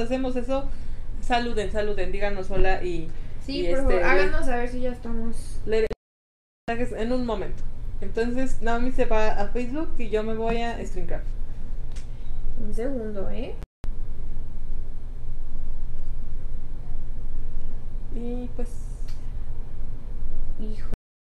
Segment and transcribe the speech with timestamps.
[0.00, 0.68] hacemos eso,
[1.20, 3.08] saluden, saluden, díganos hola y...
[3.44, 5.60] Sí, y por este, favor, háganos saber si ya estamos.
[5.66, 5.86] le-
[6.68, 7.62] mensajes en un momento.
[8.00, 11.24] Entonces, Naomi se va a Facebook y yo me voy a Streamcraft.
[12.64, 13.54] Un segundo, ¿eh?
[18.14, 18.68] Y pues...
[20.60, 20.90] Hijo.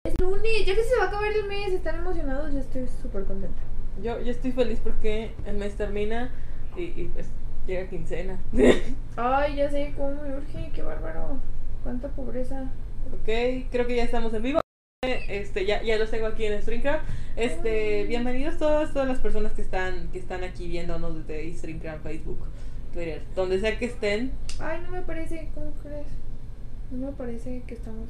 [0.07, 3.24] Es lunes, ya que se va a acabar el mes, están emocionados, yo estoy súper
[3.24, 3.62] contenta.
[4.02, 6.30] Yo, yo estoy feliz porque el mes termina
[6.77, 7.28] y, y, pues
[7.66, 8.38] llega quincena.
[9.16, 11.41] Ay, ya sé cómo me urge, qué bárbaro.
[11.82, 12.70] Cuánta pobreza.
[13.12, 14.60] ok, creo que ya estamos en vivo.
[15.02, 17.05] Este, ya, ya los tengo aquí en Streamcraft.
[17.36, 22.38] Este, bienvenidos todas, todas las personas que están, que están aquí viéndonos desde Streamcraft, Facebook,
[22.92, 24.33] Twitter, donde sea que estén.
[24.58, 26.06] Ay, no me parece, ¿cómo crees?
[26.91, 28.08] No me parece que estamos.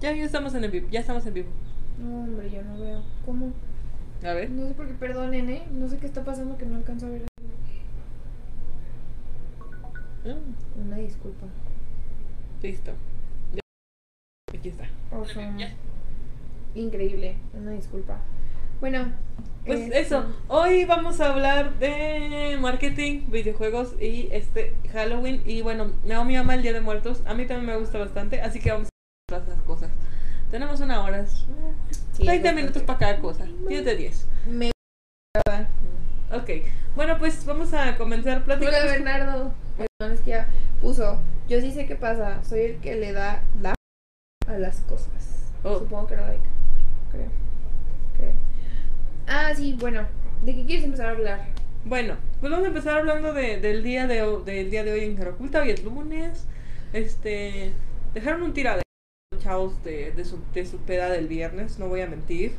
[0.00, 1.48] Ya, ya estamos en el vivo, ya estamos en vivo.
[1.98, 3.02] No, hombre, yo no veo.
[3.24, 3.52] ¿Cómo?
[4.24, 4.50] A ver.
[4.50, 5.62] No sé por qué, perdonen, ¿eh?
[5.72, 7.22] No sé qué está pasando que no alcanzo a ver.
[10.24, 11.46] Mm, Una disculpa.
[12.62, 12.90] listo.
[13.54, 13.60] Ya.
[14.58, 14.88] Aquí está.
[15.12, 15.74] Awesome.
[16.74, 18.18] Increíble, una disculpa.
[18.80, 19.12] Bueno,
[19.64, 25.42] Pues este, eso, hoy vamos a hablar de marketing, videojuegos y este Halloween.
[25.46, 27.22] Y bueno, Naomi ama el Día de Muertos.
[27.26, 29.77] A mí también me gusta bastante, así que vamos a hacer todas esas cosas.
[30.50, 34.26] Tenemos una hora, sí, 20 es minutos para cada cosa, 10 de 10.
[34.46, 34.70] Me
[36.32, 36.50] Ok,
[36.94, 38.90] bueno, pues vamos a comenzar Hola platicando.
[38.90, 39.54] Bernardo.
[39.76, 40.48] Perdón, es que ya
[40.80, 41.20] puso.
[41.48, 42.42] Yo sí sé qué pasa.
[42.44, 43.74] Soy el que le da la
[44.46, 45.52] a las cosas.
[45.62, 45.78] Oh.
[45.78, 46.48] Supongo que no like.
[47.12, 47.28] Creo.
[48.16, 48.32] Creo.
[49.26, 50.06] Ah, sí, bueno.
[50.44, 51.46] ¿De qué quieres empezar a hablar?
[51.84, 55.16] Bueno, pues vamos a empezar hablando de, del, día de, del día de hoy en
[55.16, 55.62] Cara Oculta.
[55.62, 56.46] Hoy es lunes.
[56.92, 57.72] Este,
[58.14, 58.82] dejaron un tiradero,
[59.48, 62.52] chavos, de, de, su, de su peda del viernes, no voy a mentir.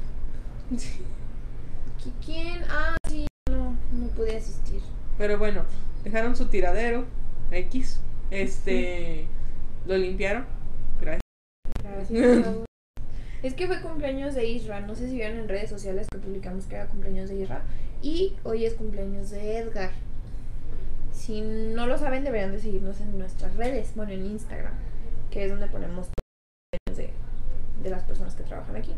[0.72, 2.64] ¿Qui- ¿Quién?
[2.68, 3.28] Ah, sí.
[3.52, 4.82] No, no pude asistir.
[5.18, 5.66] Pero bueno,
[6.04, 7.06] dejaron su tiradero,
[7.52, 8.00] X.
[8.32, 9.28] Este,
[9.86, 10.46] lo limpiaron.
[11.00, 11.22] Gracias.
[12.10, 12.56] Gracias.
[13.44, 14.80] Es que fue cumpleaños de Isra.
[14.82, 17.62] No sé si vieron en redes sociales que publicamos que era cumpleaños de Isra.
[18.02, 19.92] Y hoy es cumpleaños de Edgar.
[21.12, 23.92] Si no lo saben, deberían de seguirnos en nuestras redes.
[23.96, 24.74] Bueno, en Instagram.
[25.30, 26.08] Que es donde ponemos
[26.96, 27.10] de,
[27.82, 28.92] de las personas que trabajan aquí.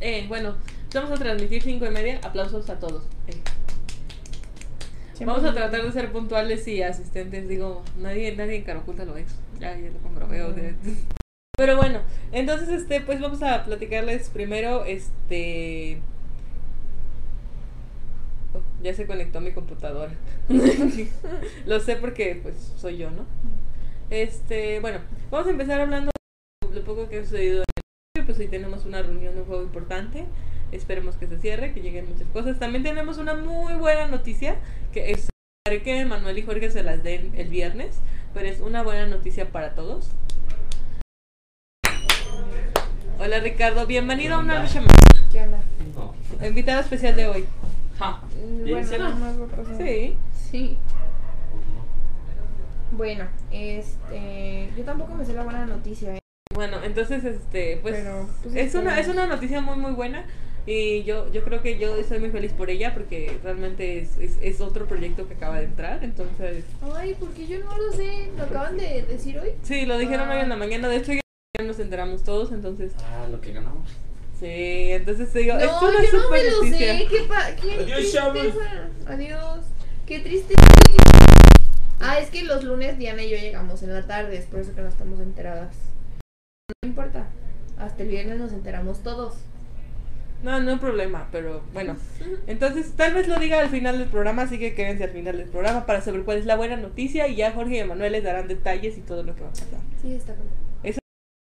[0.00, 0.56] Eh, bueno,
[0.92, 2.20] vamos a transmitir cinco y media.
[2.22, 3.04] Aplausos a todos.
[3.28, 3.40] Eh,
[5.24, 7.48] Vamos a tratar de ser puntuales y asistentes.
[7.48, 9.34] Digo, nadie, nadie en Oculta lo es.
[9.58, 10.74] Ya, ya lo comprobé.
[11.56, 12.00] Pero bueno,
[12.32, 16.02] entonces este, pues vamos a platicarles primero, este.
[18.52, 20.12] Oh, ya se conectó mi computadora.
[21.66, 23.24] lo sé porque pues soy yo, ¿no?
[24.10, 24.98] Este, bueno,
[25.30, 26.10] vamos a empezar hablando
[26.76, 29.62] lo poco que ha sucedido en el pues hoy tenemos una reunión de un juego
[29.62, 30.26] importante.
[30.72, 32.58] Esperemos que se cierre, que lleguen muchas cosas.
[32.58, 34.56] También tenemos una muy buena noticia,
[34.92, 35.30] que es
[35.64, 38.00] que Manuel y Jorge se las den el viernes,
[38.34, 40.10] pero es una buena noticia para todos.
[43.18, 44.92] Hola Ricardo, bienvenido a una lucha más.
[45.32, 45.60] ¿Qué onda?
[45.94, 46.14] No.
[46.46, 47.46] Invitado especial de hoy.
[47.98, 48.22] Ja.
[48.44, 49.78] Mm, ¿Y en Bueno.
[49.78, 50.16] Sí.
[50.50, 50.78] Sí.
[52.90, 54.70] Bueno, este.
[54.76, 56.18] Yo tampoco me sé la buena noticia, ¿eh?
[56.54, 60.24] Bueno, entonces este, pues, Pero, pues, es una es una noticia muy muy buena
[60.64, 64.38] y yo yo creo que yo estoy muy feliz por ella porque realmente es, es,
[64.40, 66.64] es otro proyecto que acaba de entrar, entonces
[66.94, 68.30] Ay, porque yo no lo sé.
[68.36, 69.50] ¿Lo acaban de decir hoy?
[69.62, 70.58] sí, lo dijeron hoy en la Ah.
[70.58, 73.88] mañana, de hecho ya nos enteramos todos, entonces Ah, lo que ganamos.
[74.38, 74.46] sí,
[74.92, 76.98] entonces te digo, No, es yo una no me super lo noticia.
[76.98, 77.06] sé.
[77.10, 78.38] ¿Qué, pa qué Adiós, chavos.
[78.40, 78.88] tristeza.
[79.06, 79.64] Adiós.
[80.06, 80.54] Qué triste.
[81.98, 84.74] Ah, es que los lunes Diana y yo llegamos en la tarde, es por eso
[84.74, 85.74] que no estamos enteradas.
[86.82, 87.26] No importa.
[87.78, 89.34] Hasta el viernes nos enteramos todos.
[90.42, 91.96] No, no hay problema, pero bueno.
[92.46, 95.48] Entonces, tal vez lo diga al final del programa, así que quédense al final del
[95.48, 98.48] programa para saber cuál es la buena noticia y ya Jorge y Emanuel les darán
[98.48, 99.80] detalles y todo lo que va a pasar.
[100.02, 100.96] Sí, está bien.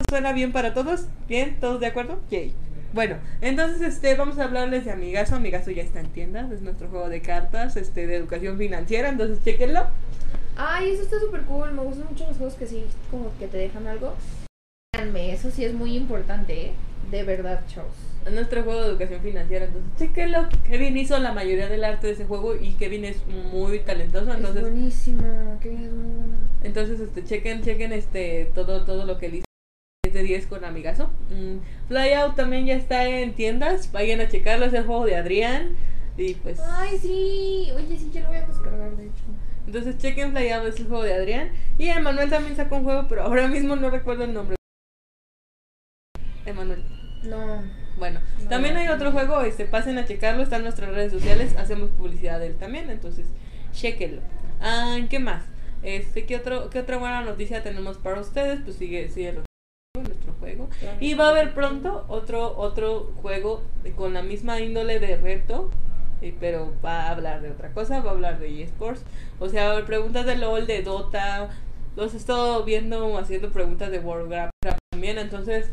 [0.08, 1.06] ¿Suena bien para todos?
[1.28, 1.58] ¿Bien?
[1.60, 2.18] ¿Todos de acuerdo?
[2.30, 2.54] Yay.
[2.94, 5.36] Bueno, entonces este vamos a hablarles de Amigazo.
[5.36, 9.44] Amigazo ya está en tiendas, es nuestro juego de cartas, este de educación financiera, entonces
[9.44, 9.86] chequenlo.
[10.56, 11.72] Ay, eso está súper cool.
[11.72, 14.14] Me gustan mucho los juegos que sí, como que te dejan algo.
[15.38, 16.72] Eso sí es muy importante, ¿eh?
[17.12, 17.92] De verdad, chavos.
[18.26, 20.48] Es nuestro juego de educación financiera, entonces chequenlo.
[20.64, 24.36] Kevin hizo la mayoría del arte de ese juego y Kevin es muy talentoso, es
[24.36, 25.58] entonces buenísimo.
[25.60, 26.36] Que es muy bueno.
[26.64, 29.44] entonces este chequen chequen este todo todo lo que él hizo.
[30.04, 31.10] 10 de 10 con Amigazo.
[31.30, 35.76] Mm, Flyout también ya está en tiendas, vayan a checarlo, es el juego de Adrián
[36.16, 37.68] y pues Ay, sí.
[37.76, 39.22] Oye, sí, ya lo voy a descargar, de hecho.
[39.66, 41.50] Entonces chequen Flyado, es el juego de Adrián.
[41.78, 44.57] Y Emanuel también sacó un juego, pero ahora mismo no recuerdo el nombre.
[46.48, 46.82] Emanuel.
[47.22, 47.62] No.
[47.98, 51.56] Bueno, No, también hay otro juego, este, pasen a checarlo, está en nuestras redes sociales,
[51.56, 53.26] hacemos publicidad de él también, entonces,
[53.72, 54.22] chequenlo.
[54.60, 55.44] Ah, ¿qué más?
[55.82, 58.60] Este, ¿qué, otro, ¿Qué otra buena noticia tenemos para ustedes?
[58.64, 59.34] Pues sigue, sigue
[59.96, 60.68] nuestro juego.
[61.00, 63.62] Y va a haber pronto otro, otro juego
[63.96, 65.70] con la misma índole de reto,
[66.22, 69.04] eh, pero va a hablar de otra cosa, va a hablar de eSports.
[69.40, 71.50] O sea, va a haber preguntas de LOL, de Dota,
[71.96, 74.52] los he estado viendo haciendo preguntas de Warcraft
[74.90, 75.70] también, entonces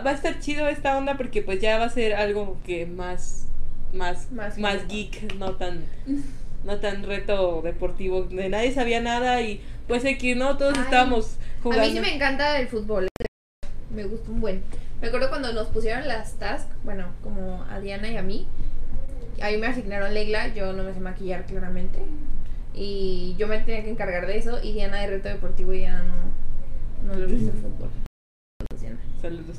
[0.00, 3.46] va a estar chido esta onda porque pues ya va a ser algo que más,
[3.92, 5.34] más, Más más, geek.
[5.34, 5.84] no tan...
[6.64, 11.36] No tan reto deportivo, de nadie sabía nada y pues aquí no, todos Ay, estábamos
[11.62, 11.84] jugando.
[11.84, 13.06] A mí sí me encanta el fútbol.
[13.94, 14.62] Me gusta un buen.
[15.00, 18.48] Me acuerdo cuando nos pusieron las tasks, bueno, como a Diana y a mí.
[19.40, 22.00] Ahí me asignaron Leila, yo no me sé maquillar claramente.
[22.74, 24.58] Y yo me tenía que encargar de eso.
[24.60, 27.90] Y Diana de reto deportivo y ya no, no le gusta el fútbol.
[29.20, 29.56] Saludos.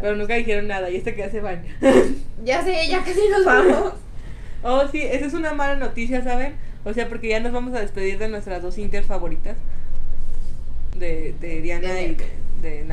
[0.00, 1.64] Pero nunca dijeron nada y este que se van.
[2.44, 3.92] Ya sé, ya casi nos vamos.
[4.62, 6.54] Oh, sí, esa es una mala noticia, ¿saben?
[6.84, 9.56] O sea, porque ya nos vamos a despedir de nuestras dos Inter favoritas.
[10.96, 12.92] De, de Diana De y de, de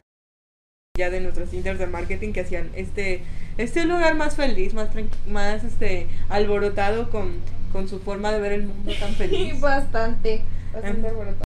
[0.97, 3.21] ya de nuestros Inter de marketing que hacían este
[3.57, 4.89] este lugar más feliz, más
[5.27, 7.39] más este alborotado con,
[7.71, 9.59] con su forma de ver el mundo tan feliz.
[9.59, 10.41] bastante.
[10.73, 11.43] Bastante alborotado.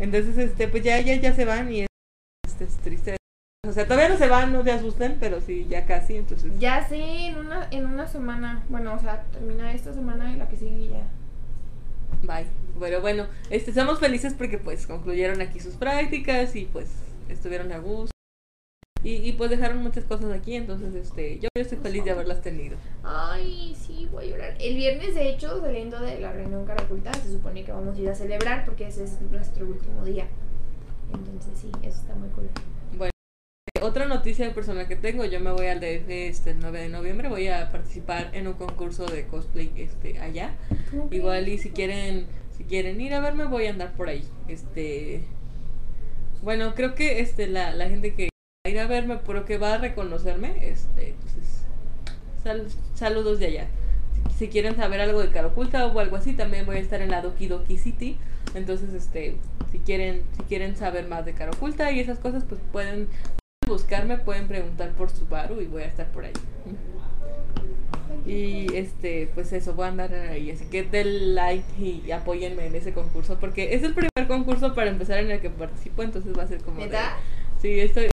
[0.00, 1.86] Entonces, este, pues ya, ya, ya se van y es,
[2.46, 3.16] este, es triste.
[3.64, 6.50] O sea, todavía no se van, no se asusten, pero sí, ya casi, entonces.
[6.58, 8.64] Ya sé, en una, en una semana.
[8.68, 11.06] Bueno, o sea, termina esta semana y la que sigue ya.
[12.22, 12.48] Bye.
[12.76, 16.88] Bueno, bueno, este, estamos felices porque pues concluyeron aquí sus prácticas y pues
[17.28, 18.10] estuvieron a gusto.
[19.04, 22.76] Y, y pues dejaron muchas cosas aquí, entonces este, yo estoy feliz de haberlas tenido.
[23.04, 24.56] Ay, sí, voy a llorar.
[24.58, 28.08] El viernes, de hecho, saliendo de la reunión Caraculta, se supone que vamos a ir
[28.08, 30.26] a celebrar porque ese es nuestro último día.
[31.14, 32.48] Entonces, sí, eso está muy cool.
[33.82, 37.28] Otra noticia personal que tengo, yo me voy al DF este, el 9 de noviembre,
[37.28, 40.52] voy a participar en un concurso de cosplay este, allá.
[41.10, 42.26] Igual y si quieren,
[42.56, 44.24] si quieren ir a verme, voy a andar por ahí.
[44.48, 45.22] Este
[46.42, 48.30] bueno, creo que este la, la gente que va
[48.66, 51.64] a ir a verme, pero que va a reconocerme, este, pues es-
[52.42, 53.66] sal- saludos de allá.
[54.30, 57.00] Si, si quieren saber algo de cara oculta o algo así, también voy a estar
[57.00, 58.16] en la Doki Doki City.
[58.54, 59.36] Entonces, este,
[59.72, 63.08] si quieren, si quieren saber más de cara oculta y esas cosas, pues pueden
[63.66, 66.32] buscarme, pueden preguntar por Subaru y voy a estar por ahí.
[68.26, 70.50] Y este, pues eso, voy a andar ahí.
[70.50, 73.38] Así que den like y apóyenme en ese concurso.
[73.40, 76.02] Porque es el primer concurso para empezar en el que participo.
[76.02, 76.80] Entonces va a ser como.
[76.80, 76.96] de-
[77.60, 78.10] sí, estoy.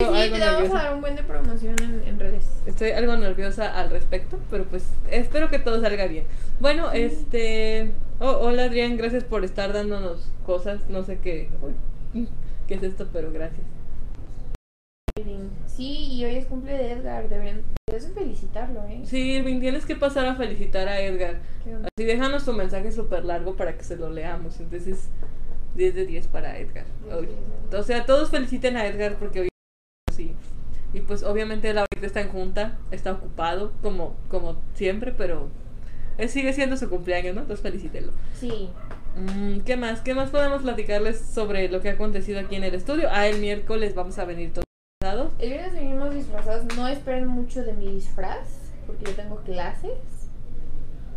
[0.00, 2.44] Sí, algo te vamos a dar un buen de promoción en, en redes.
[2.66, 4.38] Estoy algo nerviosa al respecto.
[4.50, 6.24] Pero pues espero que todo salga bien.
[6.58, 7.92] Bueno, este.
[8.18, 10.88] oh, hola Adrián, gracias por estar dándonos cosas.
[10.88, 11.48] No sé qué.
[12.66, 13.08] ¿Qué es esto?
[13.12, 13.62] Pero gracias.
[15.82, 17.28] Sí, y hoy es cumple de Edgar.
[17.28, 19.02] Deberían, debes de felicitarlo, ¿eh?
[19.04, 21.40] Sí, Irving, tienes que pasar a felicitar a Edgar.
[21.64, 24.60] Así déjanos tu mensaje súper largo para que se lo leamos.
[24.60, 25.08] Entonces,
[25.74, 26.84] 10 de 10 para Edgar.
[27.12, 27.28] Hoy.
[27.76, 29.48] O sea, todos feliciten a Edgar porque hoy
[30.12, 30.36] sí.
[30.94, 35.48] Y pues obviamente él ahorita está en junta, está ocupado como, como siempre, pero
[36.16, 37.40] él sigue siendo su cumpleaños, ¿no?
[37.40, 38.12] Entonces felicítenlo.
[38.38, 38.70] Sí.
[39.16, 40.00] Mm, ¿Qué más?
[40.02, 43.08] ¿Qué más podemos platicarles sobre lo que ha acontecido aquí en el estudio?
[43.10, 44.66] Ah, el miércoles vamos a venir todos
[45.02, 45.32] disfrazados.
[45.38, 46.76] El viernes venimos disfrazados.
[46.76, 48.48] No esperen mucho de mi disfraz,
[48.86, 49.92] porque yo tengo clases.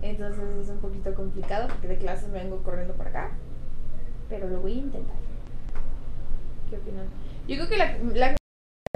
[0.02, 3.30] Entonces es un poquito complicado, porque de clases me vengo corriendo para acá.
[4.30, 5.16] Pero lo voy a intentar.
[6.70, 7.06] ¿Qué opinan?
[7.48, 8.36] Yo creo que la, la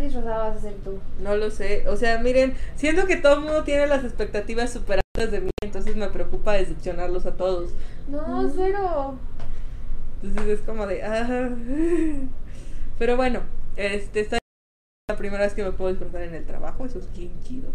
[0.02, 1.00] disfrazada vas a ser tú.
[1.22, 1.88] No lo sé.
[1.88, 5.50] O sea, miren, siento que todo el mundo tiene las expectativas súper altas de mí,
[5.64, 7.72] entonces me preocupa decepcionarlos a todos.
[8.08, 8.52] No, Mm.
[8.56, 9.16] cero.
[10.24, 11.04] Entonces es como de.
[11.04, 11.50] ah.
[13.00, 13.42] Pero bueno,
[13.78, 14.39] este esta es
[15.10, 17.70] la primera vez que me puedo disfrazar en el trabajo, eso es bien chido.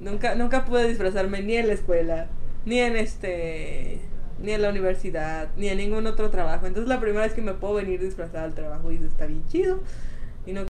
[0.00, 2.28] Nunca, nunca pude disfrazarme ni en la escuela,
[2.64, 4.00] ni en este.
[4.42, 6.66] ni en la universidad, ni en ningún otro trabajo.
[6.66, 9.46] Entonces la primera vez que me puedo venir disfrazada al trabajo y eso está bien
[9.48, 9.80] chido.
[10.46, 10.66] Y no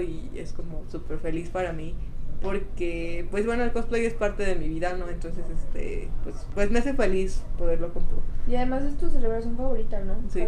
[0.00, 1.94] y es como súper feliz para mí.
[2.40, 5.10] Porque, pues bueno, el cosplay es parte de mi vida, ¿no?
[5.10, 8.20] Entonces, este, pues, pues me hace feliz poderlo comprar.
[8.48, 10.14] Y además es tu celebración favorita, ¿no?
[10.30, 10.44] Sí.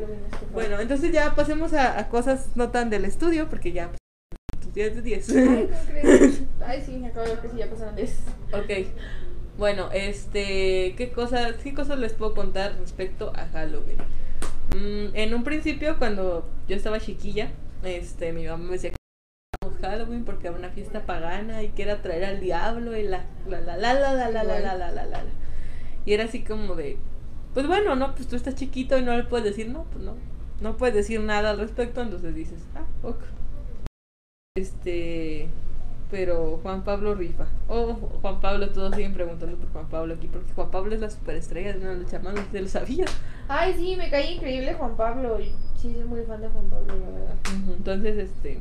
[0.55, 3.99] Bueno, entonces ya pasemos a, a cosas no tan del estudio, porque ya pues,
[4.75, 5.31] 10 de 10.
[5.31, 6.43] Ay, ¿cómo crees?
[6.65, 8.19] Ay, sí, me acabo de ver que sí, ya pasaron 10.
[8.53, 8.71] ok.
[9.59, 13.99] Bueno, este, ¿qué cosas, qué cosas les puedo contar respecto a Halloween?
[14.75, 17.51] Mm, en un principio, cuando yo estaba chiquilla,
[17.83, 18.97] este, mi mamá me decía que
[19.83, 23.61] Halloween porque era una fiesta pagana y que era traer al diablo y la la
[23.61, 25.25] la la la la la la la la la la.
[26.07, 26.97] Y era así como de,
[27.53, 30.17] pues bueno, no, pues tú estás chiquito y no le puedes decir, no, pues no,
[30.61, 33.21] no puedes decir nada al respecto, entonces dices, ah, ok.
[34.55, 35.49] Este,
[36.11, 37.47] pero Juan Pablo rifa.
[37.69, 41.09] Oh, Juan Pablo, todos siguen preguntando por Juan Pablo aquí, porque Juan Pablo es la
[41.09, 43.11] superestrella de una lucha más, si lo sabías.
[43.49, 45.39] Ay, sí, me cae increíble Juan Pablo.
[45.77, 47.35] Sí, soy muy fan de Juan Pablo, la verdad.
[47.75, 48.61] Entonces, este.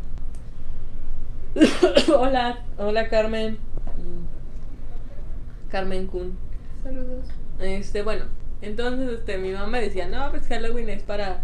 [2.15, 3.57] hola, hola Carmen.
[3.97, 5.69] Mm.
[5.71, 6.37] Carmen Kun.
[6.83, 7.25] Saludos.
[7.59, 8.23] Este, bueno,
[8.61, 11.41] entonces este, mi mamá decía, no, pues Halloween es para,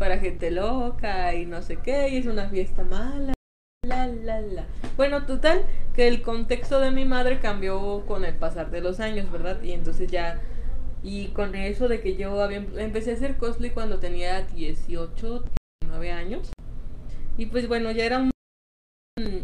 [0.00, 3.34] para gente loca y no sé qué, y es una fiesta mala.
[3.84, 4.64] La, la, la.
[4.96, 5.64] Bueno, total,
[5.94, 9.62] que el contexto de mi madre cambió con el pasar de los años, ¿verdad?
[9.62, 10.40] Y entonces ya,
[11.02, 15.44] y con eso de que yo había, empecé a hacer cosplay cuando tenía 18,
[15.82, 16.50] 19 años.
[17.36, 18.30] Y pues bueno, ya era un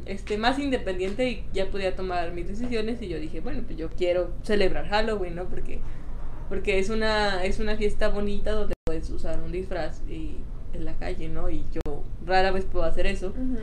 [0.06, 3.88] este más independiente y ya podía tomar mis decisiones y yo dije, bueno, pues yo
[3.90, 5.44] quiero celebrar Halloween, ¿no?
[5.44, 5.80] Porque
[6.48, 10.38] porque es una es una fiesta bonita donde puedes usar un disfraz y
[10.72, 11.50] en la calle, ¿no?
[11.50, 13.28] Y yo rara vez puedo hacer eso.
[13.28, 13.58] Ujú.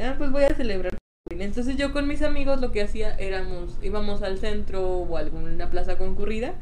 [0.00, 1.48] Ah, pues voy a celebrar Halloween.
[1.48, 5.70] Entonces yo con mis amigos lo que hacía éramos íbamos al centro o a alguna
[5.70, 6.54] plaza concurrida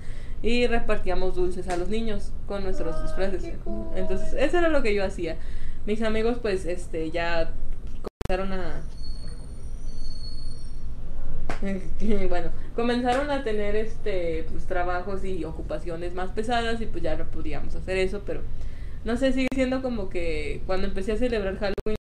[0.43, 3.45] y repartíamos dulces a los niños con nuestros disfraces.
[3.65, 3.89] cool.
[3.97, 5.37] Entonces, eso era lo que yo hacía.
[5.87, 7.53] Mis amigos pues este ya
[8.29, 8.83] comenzaron a
[12.29, 17.25] bueno, comenzaron a tener este pues trabajos y ocupaciones más pesadas y pues ya no
[17.25, 18.43] podíamos hacer eso, pero
[19.05, 21.97] no sé, sigue siendo como que cuando empecé a celebrar Halloween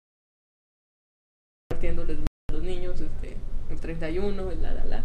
[1.69, 3.37] compartiéndoles a los niños este
[3.71, 5.05] el 31, el la la la.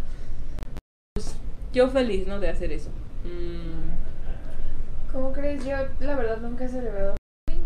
[1.14, 1.36] Pues
[1.72, 2.40] yo feliz, ¿no?
[2.40, 2.90] de hacer eso.
[3.24, 5.64] Mm, ¿Cómo crees?
[5.64, 7.18] Yo, la verdad, nunca he celebrado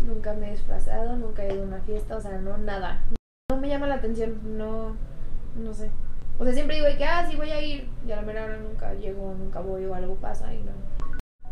[0.05, 3.03] nunca me he disfrazado, nunca he ido a una fiesta, o sea, no, nada.
[3.51, 4.95] No me llama la atención, no,
[5.55, 5.89] no sé.
[6.39, 8.57] O sea, siempre digo que, ah, sí voy a ir, y a la mera hora
[8.57, 10.71] nunca llego, nunca voy o algo pasa y no.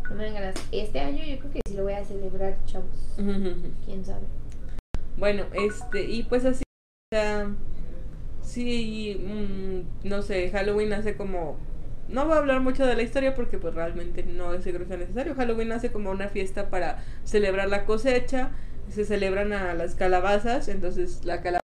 [0.08, 0.54] No me dan ganas.
[0.72, 3.14] Este año yo creo que sí lo voy a celebrar, chavos.
[3.84, 4.26] ¿Quién sabe?
[5.16, 7.48] Bueno, este, y pues así, o sea,
[8.42, 11.58] sí, mm, no sé, Halloween nace como,
[12.08, 14.86] no voy a hablar mucho de la historia porque pues realmente no es creo que
[14.86, 18.50] sea necesario, Halloween nace como una fiesta para celebrar la cosecha,
[18.88, 21.62] se celebran a las calabazas, entonces la calabaza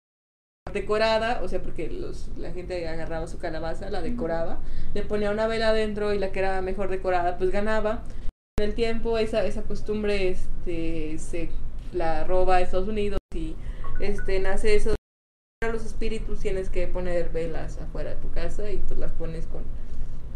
[0.72, 4.60] decorada, o sea, porque los, la gente agarraba su calabaza, la decoraba,
[4.94, 8.04] le ponía una vela adentro y la que era mejor decorada pues ganaba.
[8.58, 11.50] En el tiempo esa, esa costumbre este, se
[11.92, 13.54] la roba a Estados Unidos y
[14.00, 14.97] este nace eso
[15.60, 19.46] de los espíritus tienes que poner velas afuera de tu casa y pues las pones
[19.46, 19.62] con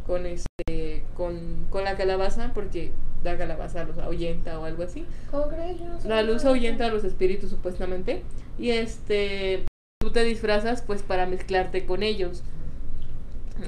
[0.04, 2.90] con este con, con la calabaza porque
[3.22, 5.06] la calabaza los ahuyenta o algo así.
[5.30, 5.78] ¿Cómo crees?
[5.78, 8.24] Yo no sé la luz ahuyenta a los espíritus supuestamente.
[8.58, 9.64] Y este
[10.00, 12.42] tú te disfrazas pues para mezclarte con ellos.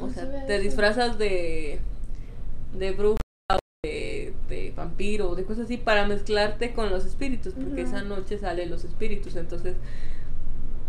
[0.01, 1.79] O sea sabía te disfrazas de
[2.77, 3.21] de bruja
[3.53, 8.03] o de, de vampiro o de cosas así para mezclarte con los espíritus porque esa
[8.03, 9.37] noche salen los espíritus.
[9.37, 9.77] Entonces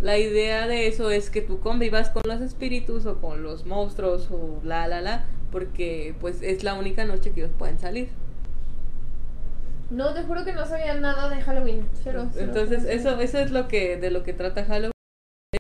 [0.02, 4.30] la idea de eso es que tú convivas con los espíritus o con los monstruos
[4.32, 8.10] o la la la porque pues es la única noche que ellos pueden salir
[9.90, 11.88] No, te juro que no sabía nada de Halloween.
[12.04, 14.92] Cero, cero, Entonces, cero, eso, eso es lo que, de lo que trata Halloween.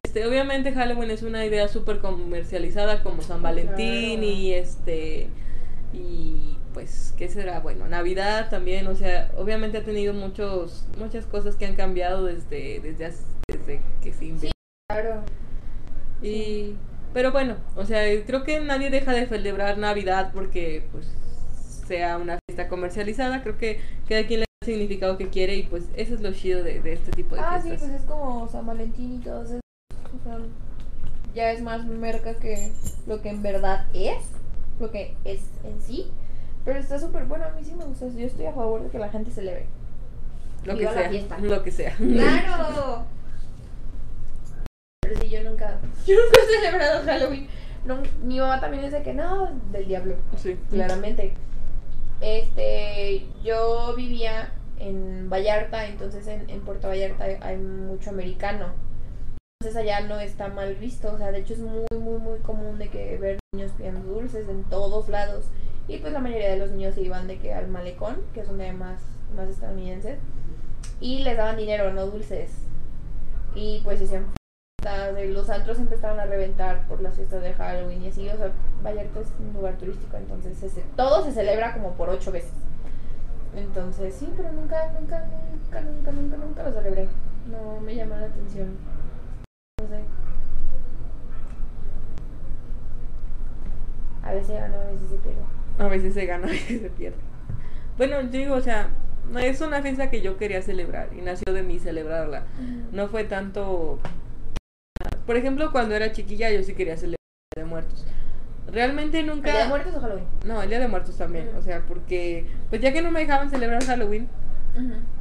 [0.03, 4.33] Este, obviamente Halloween es una idea súper comercializada como San Valentín Claro.
[4.33, 5.27] y este
[5.93, 11.55] y pues qué será bueno Navidad también o sea obviamente ha tenido muchos muchas cosas
[11.55, 14.51] que han cambiado desde desde, hace- desde que se inventó
[14.89, 15.23] Claro.
[16.21, 16.75] y
[17.13, 21.07] pero bueno o sea creo que nadie deja de celebrar Navidad porque pues
[21.87, 25.63] sea una fiesta comercializada creo que cada quien le da el significado que quiere y
[25.63, 28.07] pues eso es lo chido de, de este tipo de Ah, sí, fiestas pues es
[28.07, 29.59] como San Valentín y todo eso.
[30.19, 30.37] O sea,
[31.35, 32.71] ya es más merca que
[33.05, 34.17] lo que en verdad es,
[34.79, 36.11] lo que es en sí.
[36.63, 38.07] Pero está súper bueno, a mí sí me gusta.
[38.07, 39.65] Yo estoy a favor de que la gente celebre.
[40.63, 41.37] lo que la sea fiesta.
[41.39, 43.03] lo que sea ¡Claro!
[45.15, 47.47] Pero sí, yo nunca, yo nunca he celebrado Halloween.
[47.85, 50.15] No, mi mamá también dice que no, del diablo.
[50.37, 51.33] sí claramente.
[52.21, 58.73] Este, yo vivía en Vallarta, entonces en, en Puerto Vallarta hay, hay mucho americano.
[59.61, 62.77] Entonces allá no está mal visto, o sea, de hecho es muy, muy, muy común
[62.77, 65.45] de que ver niños pidiendo dulces en todos lados.
[65.87, 68.47] Y pues la mayoría de los niños se iban de que al malecón, que es
[68.47, 69.01] donde hay más,
[69.35, 70.17] más estadounidenses,
[70.99, 72.51] y les daban dinero, no dulces.
[73.53, 74.25] Y pues hacían
[74.89, 78.51] de los antros empezaron a reventar por las fiestas de Halloween y así, o sea,
[78.83, 82.51] Vallarta es un lugar turístico, entonces se- todo se celebra como por ocho veces.
[83.55, 87.07] Entonces, sí, pero nunca, nunca, nunca, nunca, nunca, nunca lo celebré.
[87.49, 88.75] No me llama la atención.
[89.81, 89.99] No sé.
[94.23, 95.41] A veces gano, a veces se pierde.
[95.77, 97.17] a veces se gana a veces se pierde
[97.97, 98.89] bueno yo digo o sea
[99.39, 102.43] es una fiesta que yo quería celebrar y nació de mí celebrarla
[102.91, 103.99] no fue tanto
[105.25, 107.17] por ejemplo, cuando era chiquilla yo sí quería celebrar
[107.55, 108.05] el Día de Muertos.
[108.71, 109.49] Realmente nunca...
[109.49, 110.25] ¿El Día de Muertos o Halloween?
[110.45, 113.49] No, el Día de Muertos también, o sea, porque pues ya que no me dejaban
[113.49, 114.27] celebrar Halloween,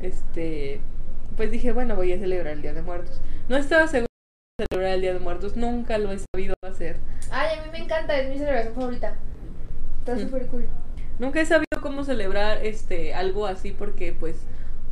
[0.01, 0.81] este,
[1.37, 3.21] pues dije, bueno, voy a celebrar el Día de Muertos.
[3.49, 4.09] No estaba segura
[4.59, 6.97] de celebrar el Día de Muertos, nunca lo he sabido hacer.
[7.31, 9.17] Ay, a mí me encanta, es mi celebración favorita.
[10.01, 10.21] Está Mm.
[10.21, 10.67] súper cool.
[11.19, 14.37] Nunca he sabido cómo celebrar este algo así porque pues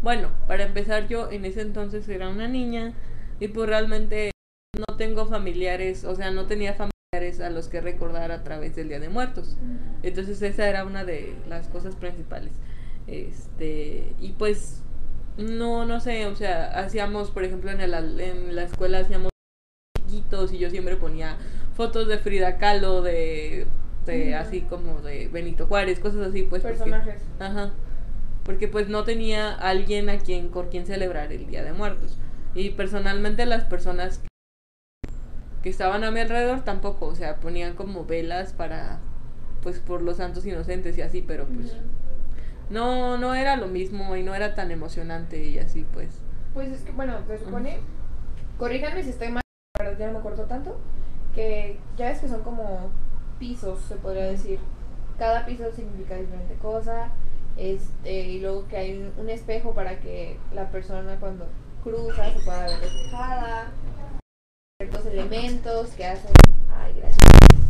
[0.02, 2.92] bueno, para empezar yo en ese entonces era una niña
[3.40, 4.30] y pues realmente
[4.78, 8.88] no tengo familiares, o sea, no tenía familiares a los que recordar a través del
[8.88, 9.56] Día de Muertos.
[10.02, 12.52] Entonces esa era una de las cosas principales.
[13.06, 14.82] Este, y pues
[15.36, 19.30] no no sé, o sea, hacíamos, por ejemplo, en el en la escuela hacíamos
[19.98, 21.36] chiquitos y yo siempre ponía
[21.74, 23.66] fotos de Frida Kahlo, de,
[24.06, 27.22] de así como de Benito Juárez, cosas así, pues porque- Personajes.
[27.38, 27.72] Ajá.
[28.44, 32.18] Porque pues no tenía alguien a quien con quien celebrar el Día de Muertos.
[32.54, 34.26] Y personalmente las personas que,
[35.62, 38.98] que estaban a mi alrededor tampoco, o sea, ponían como velas para
[39.62, 41.76] pues por los santos inocentes y así, pero pues
[42.68, 46.08] no no era lo mismo y no era tan emocionante y así pues.
[46.52, 47.78] Pues es que, bueno, se supone,
[48.58, 49.42] corríjanme si estoy mal,
[49.78, 50.78] la verdad ya no me acuerdo tanto,
[51.34, 52.90] que ya ves que son como
[53.38, 54.58] pisos, se podría decir.
[55.18, 57.10] Cada piso significa diferente cosa,
[57.56, 61.46] este, y luego que hay un, un espejo para que la persona cuando
[61.82, 63.68] cruza se pueda ver reflejada,
[64.90, 66.30] ciertos elementos que hacen,
[66.76, 67.18] ay, gracias,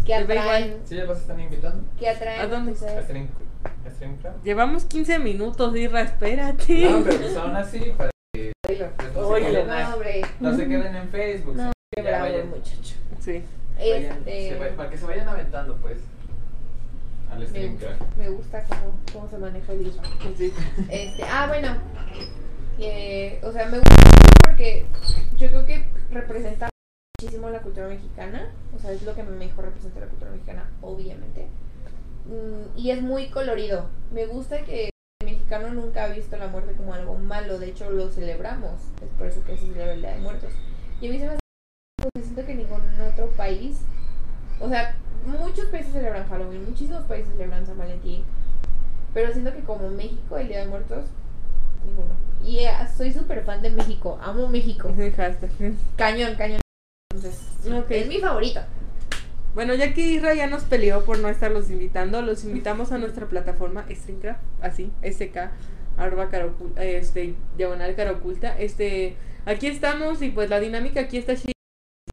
[0.06, 0.76] que atraen.
[0.84, 1.84] ¿Sí ya los están invitando?
[1.98, 2.70] que atraen, ¿A dónde?
[2.72, 3.28] ¿A entonces, Stream?
[4.42, 6.90] Llevamos 15 minutos, Irra, espérate.
[6.90, 8.80] No, pero pues aún así, para que pues,
[9.14, 9.28] no,
[9.94, 11.54] hombre, no se queden en Facebook.
[11.56, 12.94] no, qué ya bravo vayan- muchacho.
[13.20, 13.44] Sí.
[13.78, 15.98] vayan- Este, se va- para que se vayan aventando, pues,
[17.30, 18.00] al me, Streamcraft.
[18.18, 20.02] me gusta cómo, cómo se maneja el Isra.
[20.36, 20.52] sí.
[20.90, 21.76] Este, ah, bueno.
[22.78, 24.86] eh, o sea, me gusta mucho porque
[25.36, 26.68] yo creo que representa
[27.22, 28.48] muchísimo la cultura mexicana.
[28.74, 31.46] O sea, es lo que mejor representa la cultura mexicana, obviamente.
[32.26, 33.86] Mm, y es muy colorido.
[34.12, 37.58] Me gusta que el mexicano nunca ha visto la muerte como algo malo.
[37.58, 38.80] De hecho, lo celebramos.
[39.00, 40.52] Es por eso que se celebra el Día de Muertos.
[41.00, 41.40] Y a mí se me hace.
[42.22, 43.80] siento que ningún otro país.
[44.60, 48.24] O sea, muchos países celebran Halloween, muchísimos países celebran San Valentín.
[49.14, 51.04] Pero siento que como México, el Día de Muertos,
[51.84, 52.14] ninguno.
[52.44, 54.88] Y eh, soy súper fan de México, amo México.
[55.96, 56.61] Cañón, cañón.
[57.14, 57.40] Entonces,
[57.90, 58.60] es mi favorito.
[59.54, 63.26] Bueno, ya que Isra ya nos peleó por no estarlos invitando, los invitamos a nuestra
[63.26, 65.50] plataforma Streamcraft, así, SK,
[65.98, 66.30] arroba
[66.78, 68.58] eh, este, diagonal cara oculta.
[68.58, 71.52] Este, aquí estamos y pues la dinámica aquí está chida.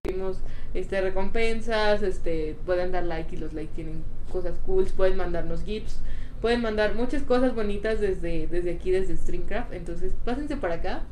[0.03, 0.41] Recibimos
[0.73, 6.01] este, recompensas, este, pueden dar like y los likes tienen cosas cool, pueden mandarnos gifs,
[6.41, 9.71] pueden mandar muchas cosas bonitas desde, desde aquí, desde Streamcraft.
[9.71, 11.03] Entonces, pásense para acá.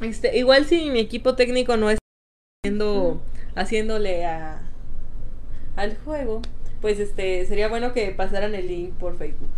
[0.00, 1.99] Este, igual si mi equipo técnico no está
[2.70, 3.22] haciendo,
[3.56, 4.60] haciéndole a,
[5.76, 6.42] al juego,
[6.82, 9.48] pues este sería bueno que pasaran el link por Facebook.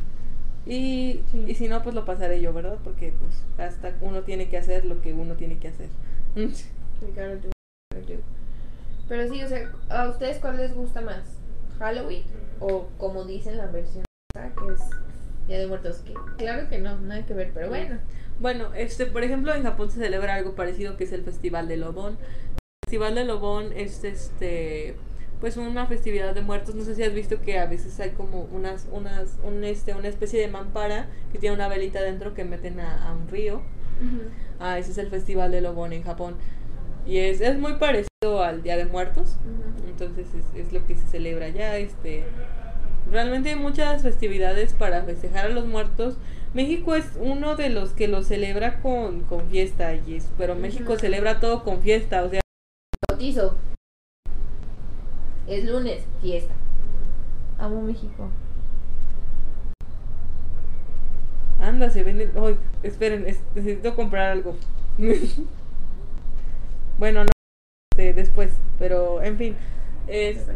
[0.67, 1.45] Y, Sí.
[1.49, 2.79] y si no, pues lo pasaré yo, ¿verdad?
[2.85, 5.89] Porque pues hasta uno tiene que hacer lo que uno tiene que hacer.
[9.09, 11.23] Pero sí, o sea, ¿a ustedes cuál les gusta más?
[11.81, 12.23] ¿Halloween?
[12.61, 14.81] O como dicen la versión que es
[15.49, 15.97] Día de Muertos?
[15.99, 17.99] Que claro que no, nada que ver, pero bueno.
[18.39, 21.77] Bueno, este, por ejemplo, en Japón se celebra algo parecido que es el Festival de
[21.77, 22.17] Lobón.
[22.93, 24.97] Festival de Lobón es este
[25.41, 26.75] pues una festividad de muertos.
[26.75, 30.09] No sé si has visto que a veces hay como unas, unas, un, este, una
[30.09, 33.63] especie de mampara que tiene una velita dentro que meten a, a un río.
[34.61, 36.35] Ah, ese es el Festival de Lobón en Japón.
[37.07, 39.39] Y es, es muy parecido al Día de Muertos.
[39.89, 41.79] Entonces es, es lo que se celebra allá.
[41.79, 42.25] Este,
[43.11, 46.19] realmente hay muchas festividades para festejar a los muertos.
[46.53, 50.93] México es uno de los que lo celebra con, con fiesta, y es, pero México
[50.93, 51.01] Ujú.
[51.01, 52.23] celebra todo con fiesta.
[52.23, 52.42] O sea,
[53.09, 53.57] Bautizo.
[55.47, 56.55] Es lunes, fiesta.
[57.59, 58.29] Amo México.
[61.61, 62.33] anda, se venden.
[62.37, 64.57] Ay, esperen, es- necesito comprar algo.
[66.99, 67.31] bueno, no,
[67.93, 69.57] este, después, pero en fin.
[70.09, 70.47] Es,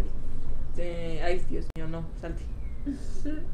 [0.77, 2.43] eh, ay, Dios mío, no, salte.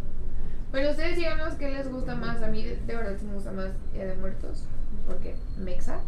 [0.72, 2.42] Bueno, ustedes díganos qué les gusta más.
[2.42, 4.64] A mí de, de verdad sí me gusta más Día de Muertos.
[5.06, 6.00] Porque mexa.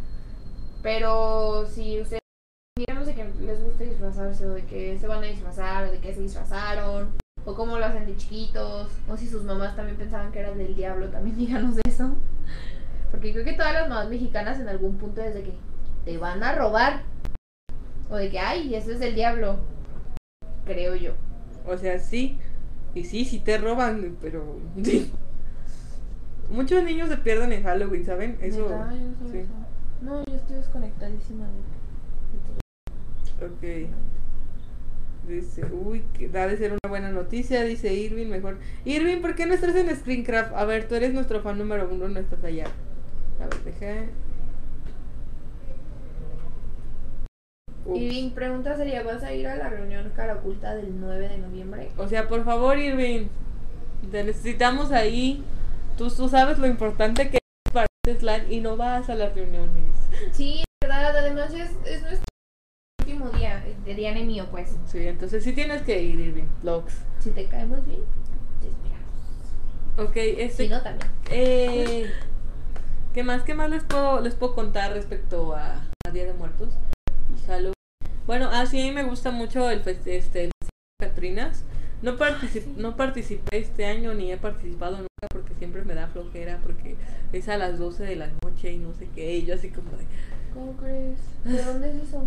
[0.83, 2.23] Pero si ustedes
[2.76, 6.00] díganos de que les gusta disfrazarse o de que se van a disfrazar o de
[6.00, 7.10] que se disfrazaron
[7.44, 10.74] o cómo lo hacen de chiquitos o si sus mamás también pensaban que eran del
[10.74, 12.16] diablo, también díganos eso.
[13.12, 15.52] Porque creo que todas las mamás mexicanas en algún punto desde que
[16.04, 17.02] te van a robar
[18.10, 19.60] o de que ay, eso es del diablo.
[20.66, 21.12] Creo yo.
[21.68, 22.40] O sea, sí.
[22.92, 24.58] Y sí, sí te roban, pero.
[24.82, 25.12] sí.
[26.50, 28.37] Muchos niños se pierden en Halloween, ¿saben?
[28.40, 28.68] Eso.
[28.68, 29.38] Neta, yo sí.
[29.38, 29.52] eso.
[30.00, 31.84] No, yo estoy desconectadísima de, de.
[33.44, 33.90] Ok.
[35.28, 38.59] Dice, uy, que da de ser una buena noticia, dice Irving, mejor.
[38.85, 40.52] Irving, ¿por qué no estás en Screencraft?
[40.54, 42.66] A ver, tú eres nuestro fan número uno, no estás allá.
[43.40, 44.11] A ver, deja.
[47.87, 48.00] Ups.
[48.00, 51.88] Y pregunta sería, ¿vas a ir a la reunión cara oculta del 9 de noviembre?
[51.96, 53.28] O sea, por favor, Irving,
[54.11, 55.42] te necesitamos ahí.
[55.96, 59.94] Tú, tú sabes lo importante que es para este y no vas a las reuniones.
[60.33, 62.23] Sí, verdad, además es, es nuestro
[63.30, 64.76] día, de Diana y mío, pues.
[64.87, 66.44] Sí, entonces sí tienes que ir, Irving.
[66.62, 66.94] Vlogs.
[67.20, 68.00] Si te caemos bien,
[68.60, 70.10] te esperamos.
[70.10, 70.64] Ok, este.
[70.64, 71.10] Si no, también.
[71.30, 72.10] Eh,
[73.12, 73.42] ¿Qué más?
[73.42, 76.70] ¿Qué más les puedo, les puedo contar respecto a, a Día de Muertos?
[77.32, 77.74] Y Halloween.
[78.26, 81.64] Bueno, ah, sí, a mí me gusta mucho el fest este, el Festival de Catrinas.
[82.02, 82.74] No, particip- sí.
[82.76, 86.96] no participé este año ni he participado nunca porque siempre me da flojera porque
[87.32, 89.37] es a las 12 de la noche y no sé qué.
[89.37, 90.04] Y yo así como de...
[90.52, 91.18] ¿Cómo crees?
[91.44, 92.26] ¿De dónde es eso?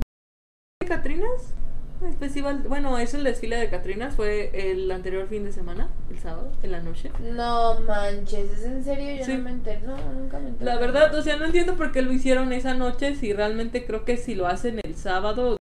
[0.88, 1.54] ¿De Catrinas?
[2.02, 6.18] El festival, bueno, es el desfile de Catrinas, fue el anterior fin de semana, el
[6.18, 7.12] sábado, en la noche.
[7.20, 9.18] No manches, ¿es en serio?
[9.18, 9.34] Yo Sí.
[9.34, 9.82] no me enteré.
[9.82, 10.64] No, nunca me enteré.
[10.66, 14.06] La verdad, o sea, no entiendo por qué lo hicieron esa noche, si realmente creo
[14.06, 15.58] que si lo hacen el sábado,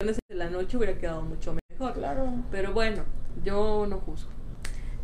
[0.00, 1.94] viernes en la noche hubiera quedado mucho mejor.
[1.94, 2.32] Claro.
[2.52, 3.02] Pero bueno,
[3.42, 4.30] yo no juzgo.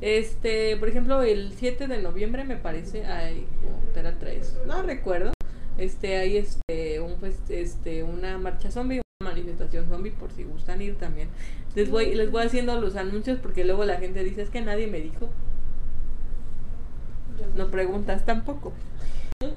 [0.01, 3.49] Este, por ejemplo, el 7 de noviembre me parece, hay,
[3.95, 5.33] o era 3, no recuerdo.
[5.83, 10.81] Este, hay este, un, fest- este, una marcha zombie, una manifestación zombie, por si gustan
[10.81, 11.29] ir también.
[11.75, 14.87] Les voy, les voy haciendo los anuncios porque luego la gente dice, es que nadie
[14.87, 15.29] me dijo.
[17.57, 18.73] No preguntas tampoco.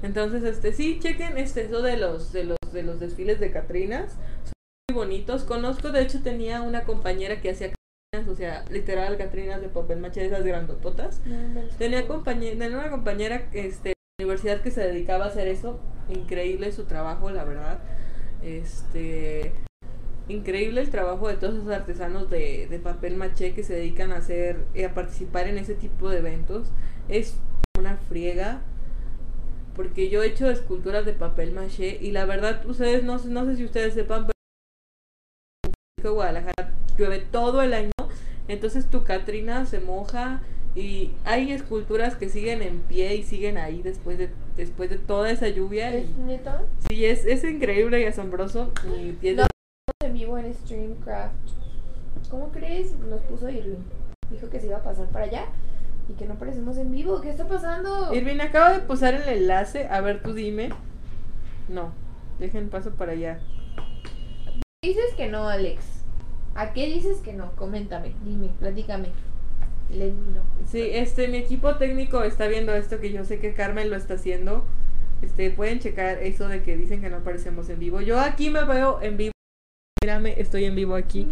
[0.02, 4.12] Entonces, este, sí, chequen este, eso de los, de los, de los desfiles de Catrinas.
[4.44, 4.52] Son
[4.90, 5.44] muy bonitos.
[5.44, 7.70] Conozco, de hecho, tenía una compañera que hacía
[8.12, 11.20] Catrinas, o sea, literal Catrinas de papel maché de esas grandototas.
[11.24, 11.68] No, no, no.
[11.78, 15.78] Tenía, compañe- tenía una compañera este, universidad que se dedicaba a hacer eso.
[16.08, 17.78] Increíble su trabajo, la verdad.
[18.42, 19.52] Este.
[20.28, 24.16] Increíble el trabajo de todos esos artesanos de, de papel maché que se dedican a
[24.16, 26.68] hacer y a participar en ese tipo de eventos.
[27.08, 27.36] Es
[27.78, 28.62] una friega.
[29.74, 33.56] Porque yo he hecho esculturas de papel maché y la verdad, ustedes no, no sé
[33.56, 37.92] si ustedes sepan, pero en Guadalajara llueve todo el año.
[38.48, 40.40] Entonces tu Catrina se moja
[40.76, 45.30] y hay esculturas que siguen en pie y siguen ahí después de después de toda
[45.30, 45.92] esa lluvia.
[45.94, 46.62] ¿Es Y, neta?
[46.88, 48.70] sí, es, es increíble y asombroso.
[48.84, 49.46] Y No.
[50.04, 51.34] En vivo en Streamcraft.
[52.30, 52.92] ¿Cómo crees?
[52.98, 53.82] Nos puso Irving.
[54.30, 55.46] Dijo que se iba a pasar para allá
[56.08, 57.20] y que no aparecemos en vivo.
[57.20, 58.12] ¿Qué está pasando?
[58.14, 59.86] Irving acaba de posar el enlace.
[59.88, 60.70] A ver, tú dime.
[61.68, 61.92] No,
[62.38, 63.40] dejen paso para allá.
[64.82, 65.84] Dices que no, Alex.
[66.54, 67.52] ¿A qué dices que no?
[67.56, 69.08] Coméntame, dime, platícame.
[70.70, 74.14] Sí, este, mi equipo técnico está viendo esto que yo sé que Carmen lo está
[74.14, 74.64] haciendo.
[75.22, 78.00] Este, pueden checar eso de que dicen que no aparecemos en vivo.
[78.00, 79.32] Yo aquí me veo en vivo.
[80.02, 81.26] Mírame, estoy en vivo aquí.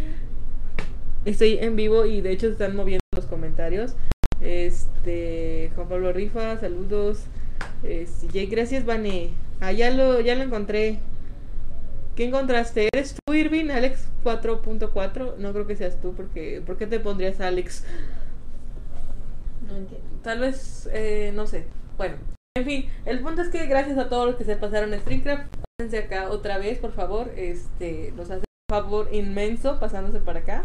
[1.25, 3.95] Estoy en vivo y de hecho están moviendo los comentarios.
[4.41, 7.25] Este, Juan Pablo Rifa, saludos.
[7.83, 9.31] Este, gracias, Vane.
[9.61, 10.99] Ah, ya lo, ya lo encontré.
[12.17, 12.89] ¿Qué encontraste?
[12.93, 13.71] ¿Eres tú, Irving?
[13.71, 15.37] Alex 4.4.
[15.39, 17.85] No creo que seas tú, porque ¿por qué te pondrías Alex?
[19.67, 20.07] No entiendo.
[20.23, 21.67] Tal vez, eh, no sé.
[21.97, 22.17] Bueno,
[22.57, 25.53] en fin, el punto es que gracias a todos los que se pasaron a Streamcraft,
[25.77, 27.31] pásense acá otra vez, por favor.
[27.37, 30.65] Este, nos hace un favor inmenso pasándose para acá.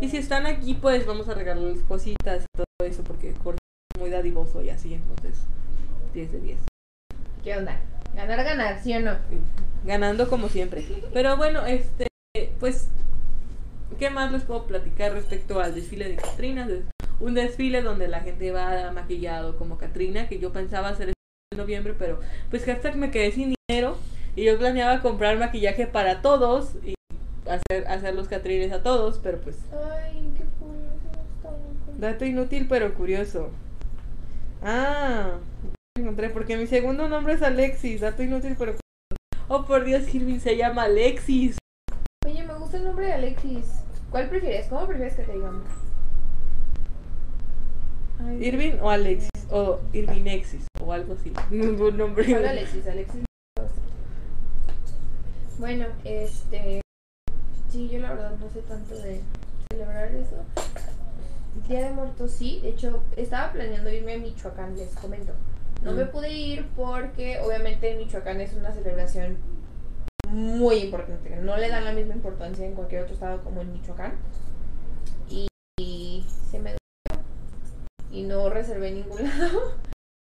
[0.00, 3.58] Y si están aquí, pues vamos a regalarles cositas y todo eso, porque Jorge
[3.94, 5.46] es muy dadivoso y así, entonces,
[6.14, 6.60] 10 de 10.
[7.42, 7.80] ¿Qué onda?
[8.14, 9.16] Ganar, ganar, ¿sí o no?
[9.84, 10.84] Ganando como siempre.
[11.12, 12.08] Pero bueno, este,
[12.58, 12.88] pues,
[13.98, 16.68] ¿qué más les puedo platicar respecto al desfile de Catrinas?
[17.20, 21.94] Un desfile donde la gente va maquillado como Catrina, que yo pensaba hacer en noviembre,
[21.98, 23.98] pero pues hashtag me quedé sin dinero
[24.36, 26.94] y yo planeaba comprar maquillaje para todos y
[27.46, 31.98] hacer, hacer los Catrines a todos, pero pues Ay, qué curioso.
[31.98, 33.50] Dato inútil pero curioso.
[34.62, 35.38] Ah,
[35.98, 38.00] encontré porque mi segundo nombre es Alexis.
[38.00, 38.80] Dato inútil pero curioso.
[39.48, 41.58] Oh, por Dios, Irving se llama Alexis.
[42.24, 43.82] Oye, me gusta el nombre de Alexis.
[44.10, 44.68] ¿Cuál prefieres?
[44.68, 45.79] ¿Cómo prefieres que te digamos?
[48.26, 51.32] Ay, Irving o Alexis o Irvinexis o algo así.
[51.50, 52.34] Ningún nombre.
[52.34, 53.24] Alexis, Alexis.
[55.58, 56.80] Bueno, este.
[57.70, 59.20] Sí, yo la verdad no sé tanto de
[59.70, 60.36] celebrar eso.
[61.68, 65.32] Día de Muertos sí, de hecho estaba planeando irme a Michoacán, les comento.
[65.82, 66.10] No me Mm.
[66.10, 69.38] pude ir porque obviamente en Michoacán es una celebración
[70.28, 71.36] muy importante.
[71.36, 74.12] No le dan la misma importancia en cualquier otro estado como en Michoacán.
[75.28, 75.48] Y,
[75.80, 76.78] y se me dio
[78.12, 79.74] y no reservé ningún lado.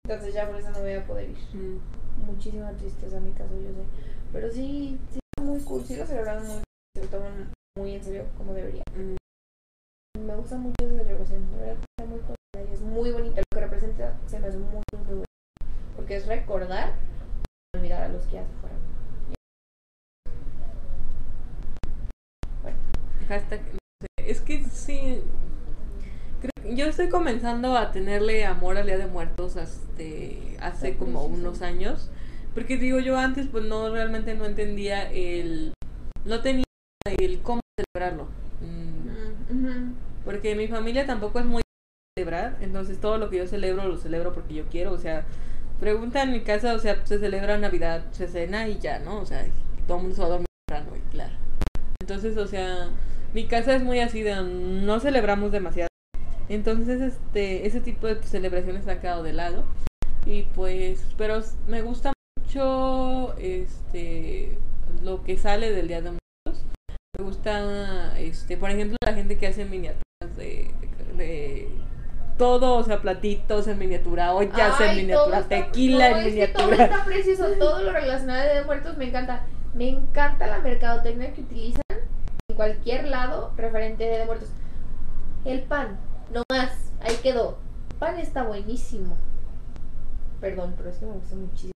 [0.05, 1.81] Entonces ya por eso no voy a poder ir Mm.
[2.27, 3.85] muchísima tristeza en mi caso, yo sé.
[4.33, 6.63] Pero sí, sí, muy cool, sí lo celebraron muy
[6.95, 8.83] se lo toman muy en serio como debería.
[8.95, 9.17] Mm,
[10.25, 12.21] Me gusta mucho esa celebración, la verdad está muy
[12.69, 13.41] y es muy bonita.
[13.41, 15.25] Lo que representa se me hace muy, muy, muy bonito.
[15.95, 16.95] Porque es recordar
[17.75, 18.79] y olvidar a los que ya se fueron.
[23.29, 25.23] hashtag, no sé, es que sí.
[26.41, 31.63] Creo yo estoy comenzando a tenerle amor al Día de Muertos este, hace como unos
[31.63, 32.11] años.
[32.55, 35.75] Porque digo, yo antes pues no realmente no entendía el...
[36.25, 36.65] No tenía
[37.05, 38.29] el cómo celebrarlo.
[38.61, 39.95] Mm, Ujú.
[40.25, 41.63] Porque mi familia tampoco es muy
[42.19, 45.25] celebrar, entonces todo lo que yo celebro lo celebro porque yo quiero, o sea,
[45.79, 49.21] pregunta en mi casa, o sea, se celebra Navidad, se cena y ya, ¿no?
[49.21, 49.45] O sea,
[49.87, 51.35] todo el mundo se va a dormir temprano, y claro.
[52.01, 52.89] Entonces, o sea,
[53.35, 55.86] mi casa es muy así de no celebramos demasiado.
[56.49, 59.65] Entonces, este, ese tipo de celebraciones han quedado de lado.
[60.25, 64.59] Y pues, pero me gusta mucho este
[65.03, 66.65] lo que sale del Día de Muertos.
[67.19, 71.69] Me gusta, este, por ejemplo, la gente que hace miniaturas de, de, de
[72.39, 76.27] todo, o sea, platitos en miniatura, ollas en Ay, miniatura, todo está- tequila no, en
[76.27, 76.85] es que todo miniatura.
[76.97, 79.45] está precioso, todo lo relacionado de Muertos me encanta.
[79.75, 84.49] Me encanta la mercadotecnia que utilizan en cualquier lado referente de Muertos.
[85.45, 85.99] El pan,
[86.33, 87.59] no más, ahí quedó.
[87.99, 89.17] Pan está buenísimo.
[90.41, 91.73] Perdón, pero es que me gusta muchísimo.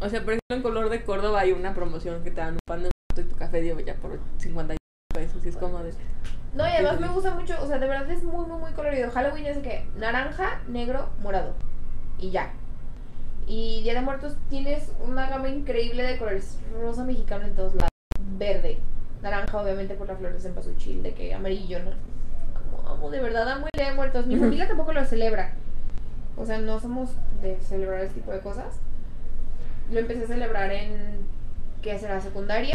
[0.00, 2.60] O sea, por ejemplo, en Color de Córdoba hay una promoción que te dan un
[2.66, 4.76] pan de y tu café de olla por 50
[5.12, 5.44] pesos.
[5.44, 5.92] Y es como de.
[6.54, 9.10] No, y además me gusta mucho, o sea, de verdad es muy, muy, muy colorido.
[9.10, 11.54] Halloween es que naranja, negro, morado.
[12.18, 12.52] Y ya.
[13.46, 16.58] Y Día de Muertos tienes una gama increíble de colores.
[16.80, 17.90] Rosa mexicano en todos lados.
[18.38, 18.78] Verde.
[19.22, 21.02] Naranja, obviamente, por las flores de cempasúchil.
[21.02, 21.90] De que amarillo, ¿no?
[22.90, 24.26] Amo, de verdad amo el Día de Muertos.
[24.26, 25.52] Mi familia tampoco lo celebra.
[26.36, 28.80] O sea, no somos de celebrar este tipo de cosas.
[29.92, 31.26] Lo empecé a celebrar en,
[31.82, 32.20] ¿qué será?
[32.20, 32.74] Secundaria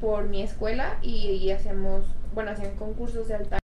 [0.00, 3.60] por mi escuela y, y hacíamos, bueno, hacían concursos de altares.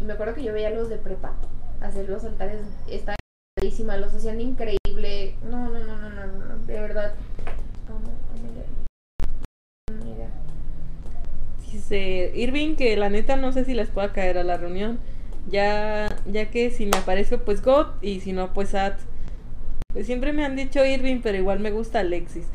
[0.00, 1.34] Y me acuerdo que yo veía los de prepa
[1.80, 3.16] hacer los altares, estaban
[4.00, 5.36] los hacían increíble.
[5.48, 7.14] No, no, no, no, no, no, no, de verdad.
[7.88, 9.94] Amo, amo ya.
[9.94, 10.30] Ni idea.
[11.72, 14.98] Dice Irving que la neta no sé si les pueda caer a la reunión.
[15.50, 17.86] Ya, ya que si me aparezco, pues God.
[18.02, 18.94] Y si no, pues At.
[19.92, 22.46] Pues siempre me han dicho Irving, pero igual me gusta Alexis.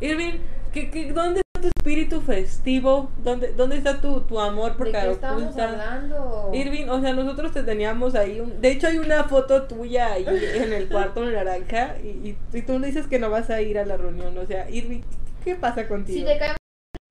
[0.00, 0.34] Irving,
[0.72, 3.10] ¿qué, qué, ¿dónde está tu espíritu festivo?
[3.22, 5.68] ¿Dónde, dónde está tu, tu amor por ¿De qué Caraculta?
[5.68, 6.50] hablando?
[6.54, 8.40] Irving, o sea, nosotros te teníamos ahí.
[8.40, 8.60] Un...
[8.62, 11.96] De hecho, hay una foto tuya ahí en el cuarto naranja.
[12.02, 14.36] Y, y, y tú dices que no vas a ir a la reunión.
[14.38, 15.00] O sea, Irving,
[15.44, 16.18] ¿qué pasa contigo?
[16.18, 16.38] Si te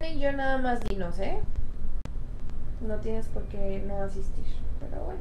[0.02, 1.40] mal, yo nada más dinos, ¿eh?
[2.82, 4.46] No tienes por qué no asistir.
[4.80, 5.20] Pero bueno,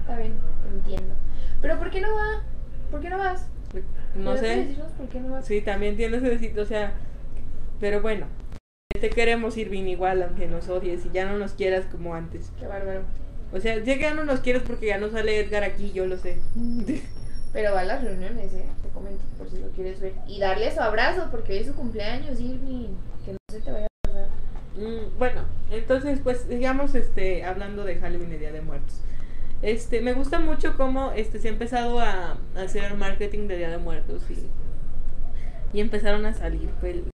[0.00, 0.34] está bien,
[0.72, 1.14] entiendo.
[1.60, 2.42] Pero ¿por qué no va?
[2.90, 3.46] ¿Por qué no vas?
[4.14, 4.82] no ¿Podrías sé.
[4.96, 5.44] por qué no vas?
[5.46, 6.94] Sí, también tienes que decir, o sea,
[7.80, 8.26] pero bueno,
[8.98, 12.50] te queremos Irving igual, aunque nos odies y ya no nos quieras como antes.
[12.58, 13.02] Qué bárbaro.
[13.52, 16.06] O sea, ya que ya no nos quieres porque ya no sale Edgar aquí, yo
[16.06, 16.38] lo sé.
[17.52, 18.64] Pero va a las reuniones, ¿eh?
[18.82, 20.14] Te comento, por si lo quieres ver.
[20.26, 22.88] Y darle su abrazo, porque hoy es su cumpleaños, Irving.
[23.24, 23.86] Que no se te vaya.
[24.76, 29.00] Mm, bueno, entonces pues sigamos este, hablando de Halloween y Día de Muertos.
[29.62, 33.78] Este, me gusta mucho cómo este, se ha empezado a, hacer marketing de Día de
[33.78, 37.08] Muertos y, y empezaron a salir pel-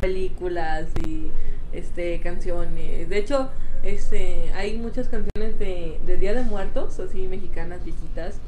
[0.00, 1.30] películas y
[1.72, 3.08] este, canciones.
[3.08, 3.50] De hecho,
[3.82, 8.40] este, hay muchas canciones de, de Día de Muertos, así mexicanas viejitas,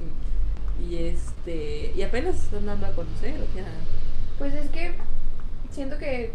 [0.80, 3.66] y, este, y apenas están dando a conocer, o sea,
[4.38, 4.94] Pues es que
[5.70, 6.32] siento que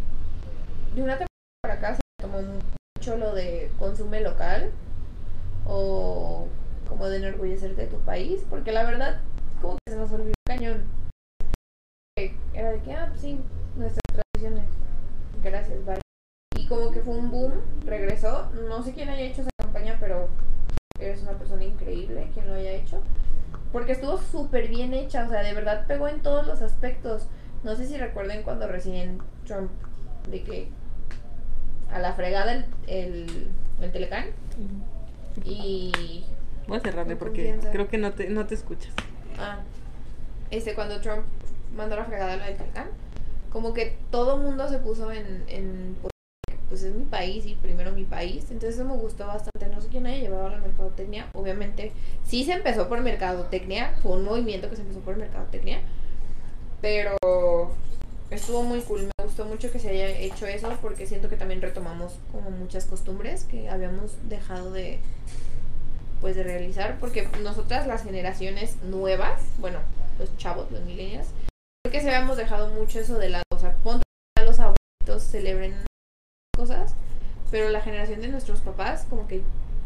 [0.96, 1.28] de una temporada
[1.62, 2.00] para acá
[2.42, 4.72] mucho lo de consume local
[5.66, 6.48] o
[6.88, 9.22] como de enorgullecerte de tu país, porque la verdad,
[9.62, 10.84] como que se nos olvidó cañón.
[12.54, 13.40] Era de que, ah, pues sí,
[13.76, 14.66] nuestras tradiciones.
[15.42, 16.02] Gracias, bye.
[16.58, 17.54] Y como que fue un boom,
[17.86, 18.50] regresó.
[18.68, 20.28] No sé quién haya hecho esa campaña, pero
[21.00, 23.02] eres una persona increíble quien lo haya hecho.
[23.72, 27.28] Porque estuvo súper bien hecha, o sea, de verdad pegó en todos los aspectos.
[27.64, 29.72] No sé si recuerden cuando recién Trump,
[30.30, 30.70] de que
[31.92, 33.48] a la fregada el, el,
[33.82, 34.26] el Telecán
[35.44, 36.24] y...
[36.68, 37.72] voy a cerrarle porque confianza.
[37.72, 38.94] creo que no te, no te escuchas.
[39.38, 39.60] Ah,
[40.52, 41.26] este, cuando Trump
[41.76, 42.88] mandó a la fregada lo del Telecán,
[43.52, 45.44] como que todo mundo se puso en...
[45.48, 45.96] en
[46.68, 49.66] pues es mi país y primero mi país, entonces eso me gustó bastante.
[49.74, 51.92] No sé quién haya llevado la mercadotecnia, obviamente
[52.24, 55.82] sí se empezó por mercadotecnia, fue un movimiento que se empezó por mercadotecnia,
[56.80, 57.18] pero
[58.32, 59.04] estuvo muy cool.
[59.04, 62.86] Me gustó mucho que se haya hecho eso porque siento que también retomamos como muchas
[62.86, 65.00] costumbres que habíamos dejado de
[66.22, 69.80] pues de realizar porque nosotras las generaciones nuevas, bueno,
[70.18, 71.28] los chavos, los millennials,
[71.82, 74.04] creo que se habíamos dejado mucho eso de lado, o sea, ponte
[74.38, 75.76] a los abuelitos celebren
[76.56, 76.94] cosas,
[77.52, 79.42] pero la generación de nuestros papás como que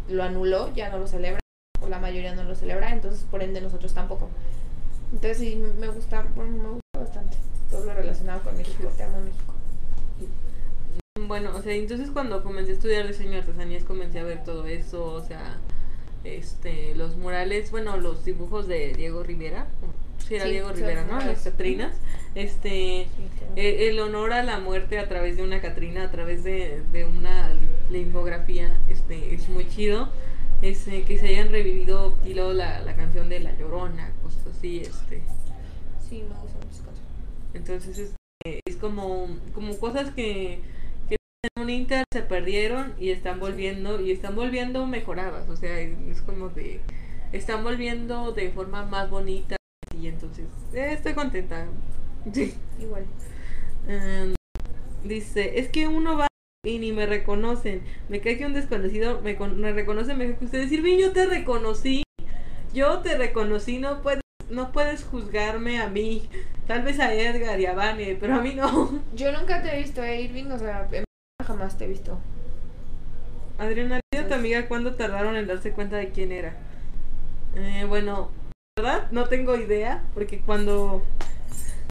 [0.10, 1.40] lo anuló, ya no lo celebra,
[1.82, 4.30] o la mayoría no lo celebra, entonces por ende nosotros tampoco.
[5.14, 7.38] Entonces sí, me gusta, bueno, me gusta bastante
[7.70, 9.54] todo lo relacionado con México, te amo México.
[11.28, 14.66] Bueno, o sea, entonces cuando comencé a estudiar diseño de artesanías comencé a ver todo
[14.66, 15.60] eso, o sea,
[16.24, 19.68] este, los murales, bueno, los dibujos de Diego Rivera,
[20.28, 21.20] sí era Sí, Diego Rivera, ¿no?
[21.20, 21.96] Las Catrinas,
[22.34, 23.08] este,
[23.56, 27.06] eh, el honor a la muerte a través de una Catrina, a través de, de
[27.06, 27.56] una
[27.92, 30.10] linfografía, este, es muy chido,
[30.62, 34.12] este, que se hayan revivido y luego la, la canción de La Llorona,
[34.50, 35.22] así, este,
[36.10, 37.00] Sí, me gustan muchas cosas.
[37.54, 40.60] entonces este, es como, como cosas que,
[41.10, 41.16] que
[41.56, 45.48] en un Inter se perdieron y están volviendo y están volviendo mejoradas.
[45.50, 46.80] O sea, es, es como de
[47.32, 49.56] están volviendo de forma más bonita
[50.00, 51.66] y entonces eh, estoy contenta.
[52.34, 52.54] Sí.
[52.80, 53.06] Igual.
[53.88, 54.34] Em,
[55.04, 56.28] dice, es que uno va
[56.66, 57.82] y ni me reconocen.
[58.10, 60.72] Me cae que un desconocido me, con- me reconoce mejor que ustedes.
[60.72, 62.04] Irving, yo te reconocí.
[62.74, 66.30] Yo te reconocí, no puedes, no puedes juzgarme a mí.
[66.68, 69.02] Tal vez a Edgar y a Vane, pero a mí no.
[69.14, 71.04] Yo nunca te he visto, eh, Irving, o sea, en-
[71.46, 72.20] jamás te he visto.
[73.58, 76.56] Adriana, dile a tu amiga cuándo tardaron en darse cuenta de quién era.
[77.56, 78.32] Eh, bueno,
[78.78, 79.12] ¿verdad?
[79.12, 81.04] No tengo idea, porque cuando,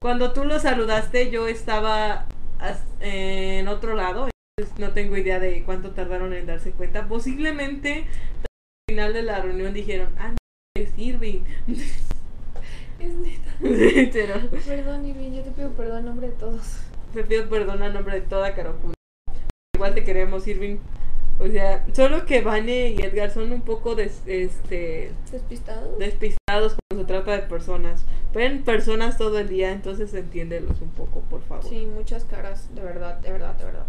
[0.01, 2.27] cuando tú lo saludaste yo estaba
[2.59, 7.07] as- en otro lado, entonces no tengo idea de cuánto tardaron en darse cuenta.
[7.07, 8.07] Posiblemente
[8.41, 8.47] al
[8.89, 10.37] final de la reunión dijeron, ah, no,
[10.75, 11.41] es Irving.
[13.03, 13.53] Es neta.
[14.67, 16.79] Perdón, Irving, yo te pido perdón en nombre de todos.
[17.13, 18.95] te pido perdón a nombre de toda Carapuna.
[19.75, 20.77] Igual te queremos, Irving.
[21.41, 25.97] O sea, solo que Vane y Edgar son un poco des- este, ¿Despistado?
[25.99, 28.05] despistados cuando se trata de personas.
[28.33, 31.65] Ven personas todo el día, entonces entiéndelos un poco, por favor.
[31.69, 33.87] Sí, muchas caras, de verdad, de verdad, de verdad.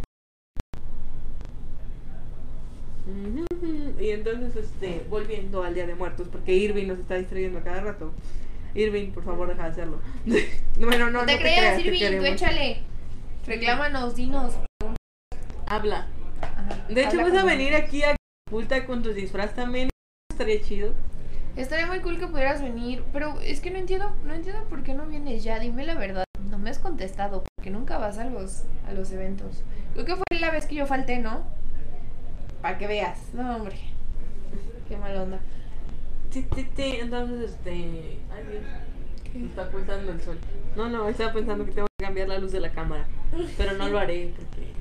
[3.99, 7.81] Y entonces, este, volviendo al Día de Muertos, porque Irving nos está distrayendo a cada
[7.81, 8.11] rato.
[8.75, 10.01] Irving, por favor, deja de hacerlo.
[10.79, 12.83] bueno, no, No, te no creas, te Irving, tú échale.
[13.45, 14.53] Reclámanos, dinos.
[15.67, 16.07] Habla.
[16.41, 18.15] Ajá, De hecho, habla vas a venir aquí a
[18.49, 19.89] Pulta con tu disfraz también.
[20.31, 20.93] Estaría chido.
[21.55, 24.95] Estaría muy cool que pudieras venir, pero es que no entiendo, no entiendo por qué
[24.95, 26.23] no vienes ya, dime la verdad.
[26.49, 29.61] No me has contestado, porque nunca vas a los, a los eventos.
[29.93, 31.43] Creo que fue la vez que yo falté, ¿no?
[32.61, 33.19] Para que veas.
[33.33, 33.75] No, hombre.
[34.87, 35.39] Qué mala onda.
[36.33, 36.97] Sí, sí, sí.
[36.99, 37.71] Entonces, este.
[37.71, 38.63] Ay, Dios.
[39.35, 40.39] Me está ocultando el sol.
[40.75, 43.05] No, no, estaba pensando que tengo que cambiar la luz de la cámara.
[43.57, 44.73] Pero no lo haré porque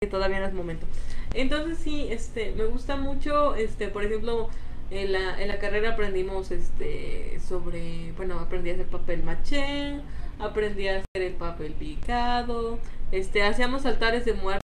[0.00, 0.86] que todavía no es momento.
[1.32, 4.50] Entonces sí, este, me gusta mucho, este, por ejemplo,
[4.90, 10.00] en la, en la carrera aprendimos este sobre, bueno, aprendí a hacer papel maché,
[10.38, 12.78] aprendí a hacer el papel picado,
[13.10, 14.60] este, hacíamos altares de muertos,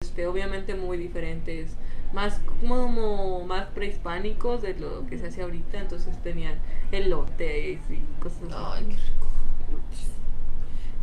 [0.00, 1.72] este, obviamente muy diferentes,
[2.16, 6.58] más como más prehispánicos de lo que se hace ahorita, entonces tenían
[6.90, 8.54] elotes y cosas así.
[8.56, 9.28] Ay, qué rico.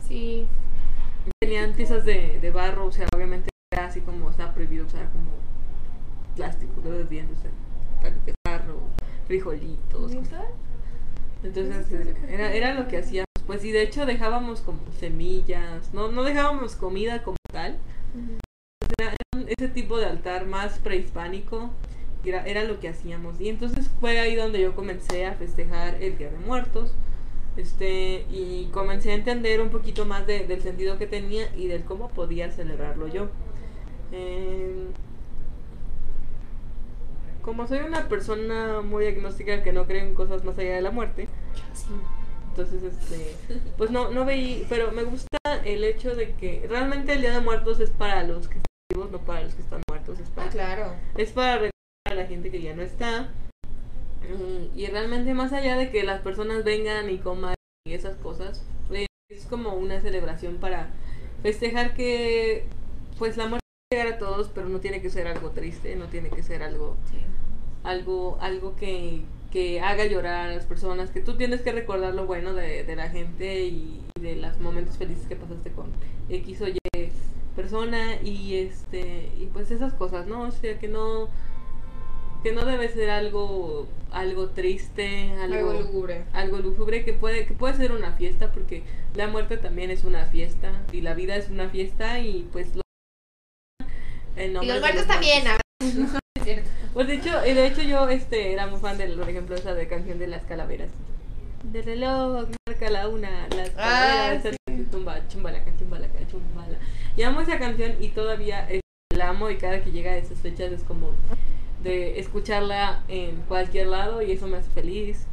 [0.08, 0.48] Sí,
[1.40, 5.32] Tenían tizas de, de barro, o sea, obviamente era así como está prohibido usar como
[6.36, 7.52] plástico, no debían de usar
[8.26, 8.80] de barro,
[9.28, 10.14] frijolitos.
[11.44, 11.92] Entonces
[12.28, 16.76] era, era lo que hacíamos, pues y de hecho dejábamos como semillas, no, no dejábamos
[16.76, 17.78] comida como tal,
[18.98, 19.14] era
[19.48, 21.72] ese tipo de altar más prehispánico,
[22.26, 23.40] era, lo que hacíamos.
[23.42, 26.94] Y entonces fue ahí donde yo comencé a festejar el Día de Muertos.
[27.58, 31.84] Este, y comencé a entender un poquito más de- del sentido que tenía y del
[31.84, 33.28] cómo podía celebrarlo yo.
[34.12, 34.88] Em,
[37.42, 40.92] como soy una persona muy agnóstica que no cree en cosas más allá de la
[40.92, 41.28] muerte,
[42.50, 43.36] entonces, este,
[43.78, 47.42] pues no, no veí, pero me gusta el hecho de que realmente el Día de
[47.42, 48.58] Muertos es para los que
[48.92, 50.94] vivos, no para los que están muertos, es para, Ah, claro.
[51.18, 51.72] es para recordar
[52.06, 53.32] a la gente que ya no está.
[54.22, 58.64] Mm, Y realmente más allá de que las personas vengan y coman y esas cosas,
[58.92, 60.90] eh, es como una celebración para
[61.42, 62.66] festejar que
[63.20, 66.06] pues la muerte a llegar a todos, pero no tiene que ser algo triste, no
[66.08, 67.18] tiene que ser algo Sí.
[67.84, 69.22] algo, algo que,
[69.52, 72.96] que haga llorar a las personas, que tú tienes que recordar lo bueno de, de
[72.96, 75.92] la gente y de los momentos felices que pasaste con
[76.30, 76.78] X o Y
[77.56, 80.42] persona y este y pues esas cosas, ¿no?
[80.44, 81.30] O sea que no
[82.44, 86.26] que no debe ser algo algo triste, algo Algo lúgubre.
[86.34, 88.84] algo lúgubre que puede que puede ser una fiesta porque
[89.16, 92.82] la muerte también es una fiesta y la vida es una fiesta y pues lo
[94.36, 95.58] Y los muertos también, a
[96.94, 99.74] pues de hecho, y de hecho yo este era muy fan de por ejemplo esa
[99.74, 100.90] de canción de las calaveras.
[101.72, 104.50] De reloj, marca la una, las Ah, calaveras, sí.
[104.92, 106.78] Tumba, chumbalaca, chumbalaca, chumbala.
[107.16, 108.82] Y amo esa canción y todavía es
[109.16, 111.12] la amo y cada que llega a esas fechas es como
[111.84, 115.28] de escucharla en cualquier lado y eso me hace feliz.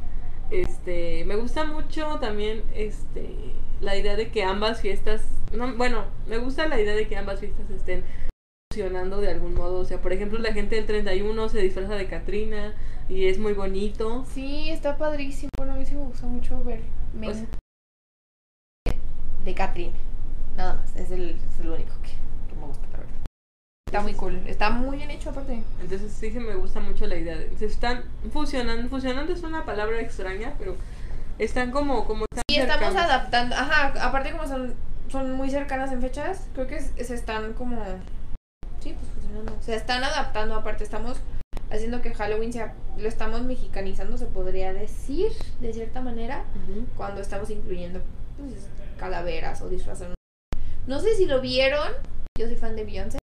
[0.51, 3.29] Este, me gusta mucho también este
[3.79, 5.23] la idea de que ambas fiestas,
[5.53, 8.03] no, bueno, me gusta la idea de que ambas fiestas estén
[8.71, 12.07] funcionando de algún modo, o sea, por ejemplo, la gente del 31 se disfraza de
[12.07, 12.75] Katrina
[13.09, 14.23] y es muy bonito.
[14.31, 15.49] Sí, está padrísimo.
[15.57, 16.81] Bueno, a mí sí me gusta mucho ver.
[17.13, 17.47] Me O sea-
[19.43, 19.93] de Catherine.
[20.55, 20.95] Nada más.
[20.95, 22.09] Es el, es el único que,
[22.49, 23.13] que me gusta, la verdad.
[23.87, 24.41] Está muy cool.
[24.47, 25.61] Está muy bien hecho, aparte.
[25.81, 29.65] Entonces sí que me gusta mucho la idea de se están fusionando, fusionando es una
[29.65, 30.75] palabra extraña, pero
[31.39, 33.11] están como como están estamos cercanos.
[33.11, 33.55] adaptando.
[33.55, 34.73] Ajá, aparte, como son,
[35.09, 37.83] son muy cercanas en fechas, creo que es- se están como.
[38.79, 39.57] Sí, pues funcionando.
[39.61, 41.17] Se están adaptando, aparte, estamos
[41.69, 42.73] haciendo que Halloween sea.
[42.97, 46.43] Lo estamos mexicanizando, se podría decir, de cierta manera.
[46.67, 46.85] Ujú.
[46.97, 48.01] cuando estamos incluyendo
[48.37, 48.67] pues,
[49.01, 50.13] calaveras o disfrazos.
[50.85, 51.89] No sé si lo vieron,
[52.37, 53.17] yo soy fan de Beyoncé.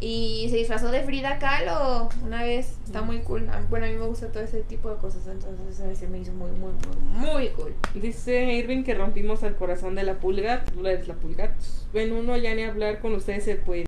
[0.00, 3.48] Y se disfrazó de Frida Kahlo una vez, está muy cool.
[3.68, 6.32] Bueno, a mí me gusta todo ese tipo de cosas, entonces a se me hizo
[6.32, 7.74] muy, muy, muy, muy cool.
[7.94, 10.64] Dice Irving que rompimos al corazón de la pulga.
[10.64, 11.54] Tú eres la pulga.
[11.92, 13.86] Ven uno ya ni hablar con ustedes se puede.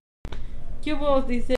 [0.85, 1.27] ¿Qué vos?
[1.27, 1.57] Dice.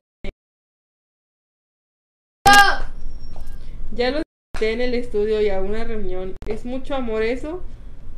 [3.92, 4.24] Ya lo
[4.60, 6.36] en el estudio y a una reunión.
[6.46, 7.62] ¿Es mucho amor eso?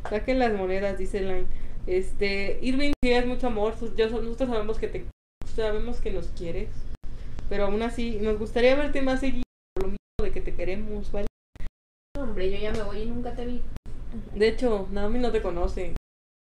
[0.09, 1.47] Saquen las monedas, dice Line.
[1.85, 3.75] Este, Irving, sí es mucho amor.
[3.95, 5.05] Yo, nosotros sabemos que te
[5.55, 6.69] sabemos que nos quieres.
[7.49, 9.43] Pero aún así, nos gustaría verte más seguido.
[9.73, 11.27] Por lo mismo de que te queremos, ¿vale?
[12.17, 13.61] Hombre, yo ya me voy y nunca te vi.
[14.33, 15.93] De hecho, Naomi no te conoce.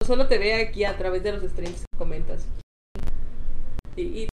[0.05, 2.47] Solo te ve aquí a través de los streams que comentas.
[3.97, 4.29] Y, y,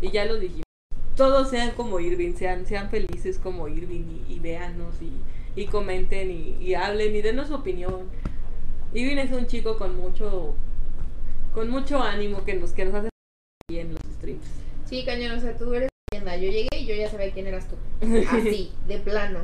[0.00, 0.64] y ya lo dijimos.
[1.16, 5.12] Todos sean como Irving, sean, sean felices como Irving y, y véanos y,
[5.56, 8.08] y comenten y, y hablen y denos su opinión.
[8.92, 10.54] Irving es un chico con mucho
[11.54, 13.08] con mucho ánimo que nos, que nos hace
[13.68, 14.44] bien en los streams.
[14.84, 16.36] Sí, cañón, o sea, tú eres leyenda.
[16.36, 17.76] Yo llegué y yo ya sabía quién eras tú.
[18.30, 19.40] Así, de plano.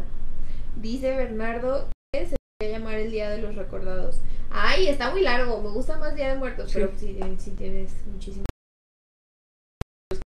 [0.77, 4.21] Dice Bernardo que se va a llamar el Día de los Recordados.
[4.51, 5.61] Ay, está muy largo.
[5.63, 6.79] Me gusta más Día de Muertos, Sí.
[6.81, 8.46] pero sí, sí tienes muchísimo.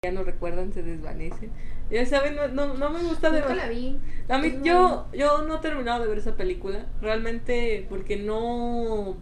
[0.04, 1.52] Ya no recuerdan, se desvanecen.
[1.92, 4.00] Ya saben, no, no, no me gusta de la vi.
[4.28, 9.18] A mí, yo, yo no he terminado de ver esa película, realmente porque no...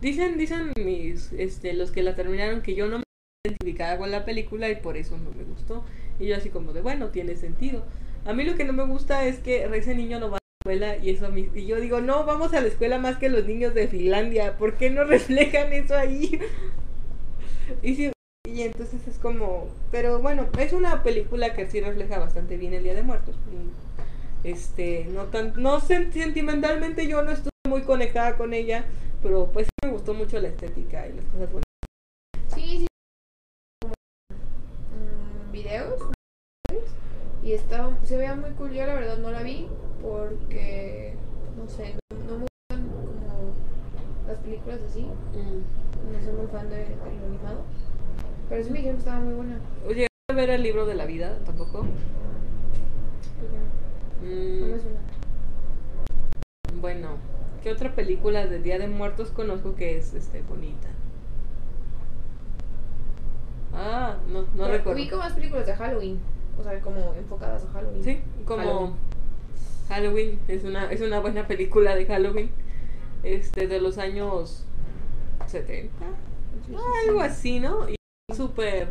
[0.00, 3.04] Dicen, dicen mis, este, los que la terminaron que yo no me
[3.46, 5.84] identificaba con la película y por eso no me gustó.
[6.18, 7.84] Y yo así como de, bueno, tiene sentido.
[8.26, 10.72] A mí lo que no me gusta es que ese niño no va a la
[10.72, 13.28] escuela y eso a mí, y yo digo, no, vamos a la escuela más que
[13.28, 16.38] los niños de Finlandia, ¿por qué no reflejan eso ahí?
[17.82, 18.13] y sí,
[18.54, 22.84] y entonces es como, pero bueno, es una película que sí refleja bastante bien el
[22.84, 23.36] Día de Muertos.
[23.36, 28.84] Mm, Este, no tan, no sen- sentimentalmente yo no estuve muy conectada con ella,
[29.22, 31.64] pero pues sí me gustó mucho la estética y las cosas bonitas.
[32.54, 32.86] Sí, sí.
[33.82, 33.94] Como,
[34.92, 36.00] mm, videos.
[37.42, 38.72] Y estaba, se veía muy cool.
[38.72, 39.68] Yo la verdad no la vi
[40.02, 41.14] porque,
[41.56, 43.52] no sé, no, no me gustan como
[44.26, 45.02] las películas así.
[45.02, 47.64] No soy muy fan de, de lo animado.
[48.54, 49.58] Pero sí me dijeron que estaba muy buena.
[49.84, 51.78] Oye, ¿a ver el libro de la vida tampoco?
[51.82, 51.88] No.
[54.22, 55.00] No Mm, me suena.
[56.80, 57.08] bueno,
[57.64, 60.88] ¿qué otra película de Día de Muertos conozco que es este bonita?
[63.74, 65.00] Ah, no, no Pero recuerdo.
[65.00, 66.20] Ubico más películas de Halloween.
[66.56, 68.04] O sea, como enfocadas a Halloween.
[68.04, 68.92] Sí, como Halloween.
[69.88, 72.50] Halloween, es una es una buena película de Halloween.
[73.24, 74.64] Este de los años
[75.48, 76.04] 70,
[77.08, 77.88] algo así, ¿no?
[77.88, 77.96] Y
[78.34, 78.88] súper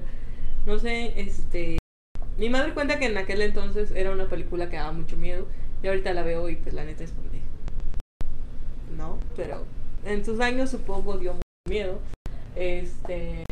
[0.65, 1.77] no sé, este
[2.37, 5.47] mi madre cuenta que en aquel entonces era una película que daba mucho miedo
[5.81, 7.41] y ahorita la veo y pues la neta es como de
[8.97, 9.65] no, pero
[10.05, 11.99] en sus años supongo dio mucho miedo.
[12.55, 13.43] Este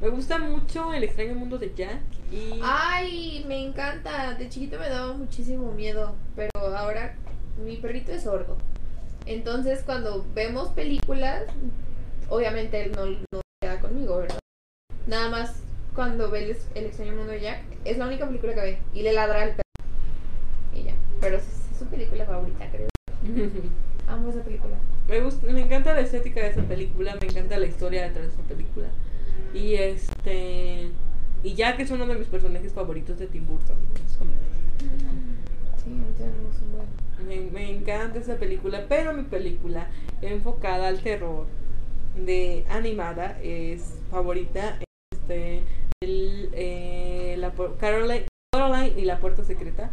[0.00, 2.00] me gusta mucho El extraño mundo de Jack
[2.32, 4.34] y Ay, me encanta.
[4.34, 7.14] De chiquito me daba muchísimo miedo, pero ahora
[7.62, 8.56] mi perrito es sordo.
[9.26, 11.42] Entonces, cuando vemos películas,
[12.30, 14.38] obviamente él no, no queda conmigo, ¿verdad?
[15.08, 15.62] Nada más
[15.94, 19.02] cuando ve el, el extraño mundo de Jack, es la única película que ve y
[19.02, 19.62] le ladra al perro.
[20.74, 22.88] Y ya, pero es, es su película favorita, creo.
[24.06, 24.76] Amo esa película.
[25.08, 28.32] Me gusta, me encanta la estética de esa película, me encanta la historia detrás de
[28.34, 28.88] esa película.
[29.54, 30.90] Y este
[31.42, 33.76] y Jack es uno de mis personajes favoritos de Tim Burton.
[35.82, 35.90] Sí,
[37.26, 39.88] me, me encanta esa película, pero mi película
[40.20, 41.46] enfocada al terror
[42.14, 44.78] de animada es favorita
[45.28, 45.62] este
[46.00, 49.90] el, eh, la Caroline, Coraline y la puerta secreta.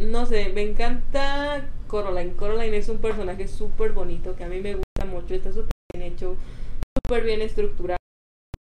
[0.00, 2.34] No sé, me encanta Coraline.
[2.34, 6.12] Coraline es un personaje súper bonito que a mí me gusta mucho, está súper bien
[6.12, 6.36] hecho,
[6.96, 7.98] súper bien estructurado.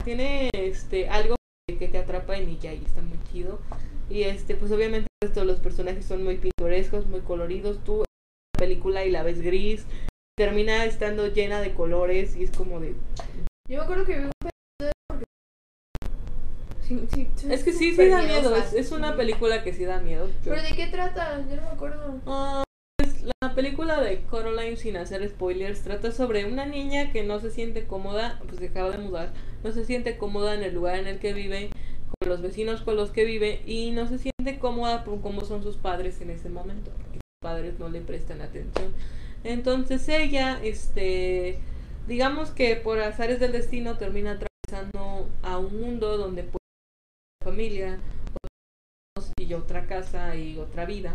[0.04, 1.36] tiene este algo
[1.66, 3.60] que te atrapa en ella y está muy chido.
[4.10, 7.82] Y este, pues obviamente todos los personajes son muy pintorescos, muy coloridos.
[7.84, 9.86] Tú la película y la ves gris,
[10.36, 12.94] termina estando llena de colores y es como de
[13.68, 14.53] Yo me acuerdo que vi un pedazo de porque...
[16.87, 18.55] Sí, sí, sí, Es que sí, sí da miedo.
[18.55, 20.28] Es, es una película que sí da miedo.
[20.45, 21.41] ¿Pero de qué trata?
[21.49, 22.20] Yo no me acuerdo.
[22.26, 22.62] Ah,
[22.99, 27.51] pues, la película de Coraline, sin hacer spoilers, trata sobre una niña que no se
[27.51, 29.32] siente cómoda, pues se acaba de mudar,
[29.62, 31.70] no se siente cómoda en el lugar en el que vive,
[32.18, 35.62] con los vecinos con los que vive, y no se siente cómoda por cómo son
[35.62, 38.93] sus padres en ese momento, porque sus padres no le prestan atención.
[39.43, 41.59] Entonces ella, este,
[42.07, 46.63] digamos que por azares del destino termina atravesando a un mundo donde pues
[47.45, 48.01] familia,
[49.38, 51.14] y otra casa y otra vida.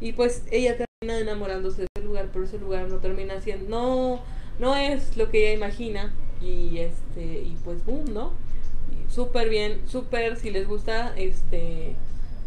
[0.00, 4.22] Y pues ella termina enamorándose de ese lugar, pero ese lugar no termina siendo, no,
[4.58, 6.12] no es lo que ella imagina.
[6.40, 8.32] Y este, y pues boom, ¿no?
[9.10, 11.96] Súper bien, súper, si les gusta, este,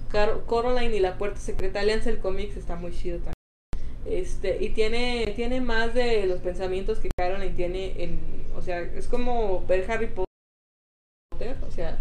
[0.09, 3.33] Car- Coraline y la puerta secreta, leanse el cómics, está muy chido también.
[4.05, 8.19] Este, y tiene, tiene más de los pensamientos que Caroline tiene en,
[8.55, 10.27] o sea, es como ver Harry Potter,
[11.67, 11.97] o sea,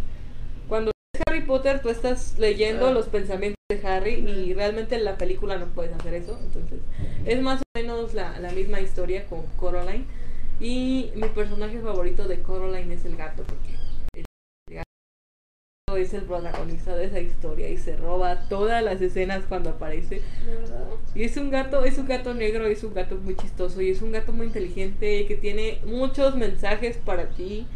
[1.42, 2.92] Potter tú estás leyendo Ah.
[2.92, 6.80] los pensamientos de Harry y realmente en la película no puedes hacer eso, entonces
[7.26, 10.04] es más o menos la, la misma historia con Coraline
[10.60, 13.74] y mi personaje favorito de Coraline es el gato porque
[14.14, 14.24] el
[14.76, 20.22] gato es el protagonista de esa historia y se roba todas las escenas cuando aparece
[21.14, 24.00] y es un gato, es un gato negro, es un gato muy chistoso y es
[24.02, 27.66] un gato muy inteligente que tiene muchos mensajes para ti.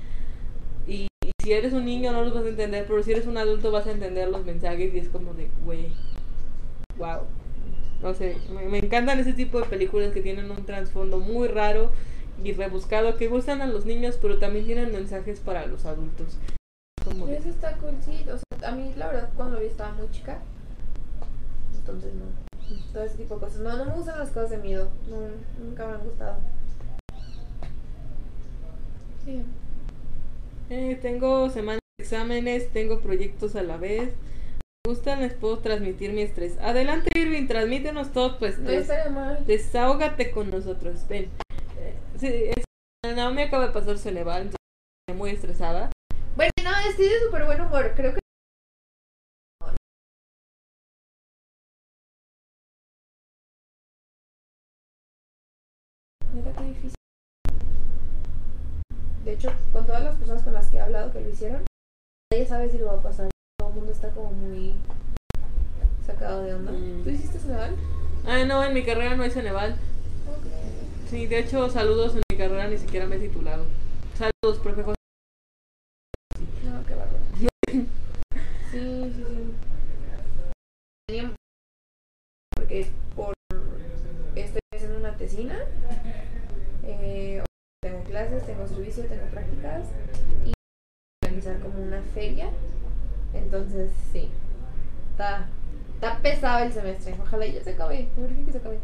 [1.46, 3.86] Si eres un niño no los vas a entender, pero si eres un adulto vas
[3.86, 5.92] a entender los mensajes y es como de, güey,
[6.98, 7.20] wow.
[8.02, 11.92] No sé, me, me encantan ese tipo de películas que tienen un trasfondo muy raro
[12.42, 16.36] y rebuscado, que gustan a los niños, pero también tienen mensajes para los adultos.
[17.04, 18.26] Como de- Eso está cool, sí.
[18.28, 20.40] O sea, a mí la verdad cuando lo vi estaba muy chica.
[21.76, 22.24] Entonces no.
[22.92, 23.60] Todo ese tipo de cosas.
[23.60, 24.88] No, no me gustan las cosas de miedo.
[25.08, 26.38] No, nunca me han gustado.
[29.24, 29.44] Sí.
[30.68, 34.12] Eh, tengo semanas de exámenes, tengo proyectos a la vez.
[34.84, 36.58] Me gustan, les puedo transmitir mi estrés.
[36.58, 39.46] Adelante, Irving, transmítenos todo tu No estaría mal.
[39.46, 41.06] Desahógate con nosotros.
[41.08, 41.30] Ven.
[41.78, 42.64] Eh, sí, es-
[43.14, 44.56] Naomi acaba de pasar su Ceneval, entonces
[45.08, 45.90] estoy muy estresada.
[46.34, 47.92] Bueno, no, estoy de súper buen humor.
[47.94, 48.20] Creo que.
[56.34, 56.95] Mira qué difícil.
[59.36, 61.62] De hecho, con todas las personas con las que he hablado que lo hicieron,
[62.32, 63.28] nadie sabe si lo va a pasar.
[63.58, 64.74] Todo el mundo está como muy
[66.06, 66.72] sacado de onda.
[66.72, 67.04] Mm.
[67.04, 67.76] ¿Tú hiciste Ceneval?
[68.26, 69.76] Ah, no, en mi carrera no hay Ceneval.
[70.24, 71.10] ¿Cómo crees?
[71.10, 73.66] Sí, de hecho, saludos en mi carrera, ni siquiera me he titulado.
[74.16, 74.96] Saludos, profe José.
[76.64, 77.18] No, qué bárbaro.
[78.72, 79.24] Sí, sí,
[81.08, 81.32] sí.
[82.54, 83.34] Porque por
[84.34, 85.58] estoy haciendo una tesina,
[86.84, 87.42] eh,
[87.86, 89.82] tengo clases, tengo servicio, tengo prácticas
[90.44, 90.52] y
[91.24, 92.48] organizar como una feria.
[93.32, 94.28] Entonces, sí,
[95.12, 95.46] está,
[95.94, 97.14] está pesado el semestre.
[97.20, 98.08] Ojalá ya se acabe.
[98.44, 98.78] Que se acabe.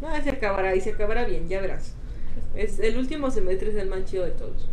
[0.00, 1.94] No, se acabará y se acabará bien, ya verás.
[2.56, 4.68] Es, el último semestre es el más chido de todos.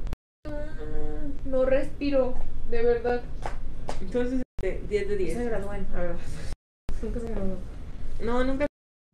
[0.48, 2.34] Mm, No respiro,
[2.72, 3.22] de verdad.
[4.02, 5.46] Entonces, este, 10 de Se 10.
[5.46, 6.16] gradúan, a ver.
[7.04, 7.58] Nunca se gradúan.
[8.24, 8.66] No, nunca.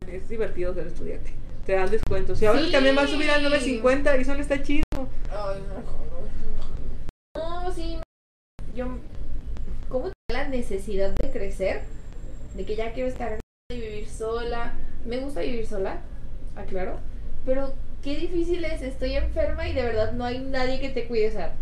[0.06, 1.32] Es divertido ser estudiante.
[1.68, 2.40] Te dan descuentos.
[2.40, 2.72] Y ahora Sí.
[2.72, 4.84] también va a subir al 9.50 y eso no está chido.
[5.30, 5.60] Ay,
[7.34, 7.64] no.
[7.66, 7.98] No, sí.
[8.74, 8.86] Yo.
[9.90, 11.82] ¿Cómo tengo la necesidad de crecer?
[12.54, 13.38] De que ya quiero estar
[13.70, 14.72] y vivir sola.
[15.04, 16.00] Me gusta vivir sola,
[16.56, 17.00] aclaro.
[17.44, 18.80] Pero qué difícil es.
[18.80, 21.28] Estoy enferma y de verdad no hay nadie que te cuide.
[21.28, 21.52] O sea,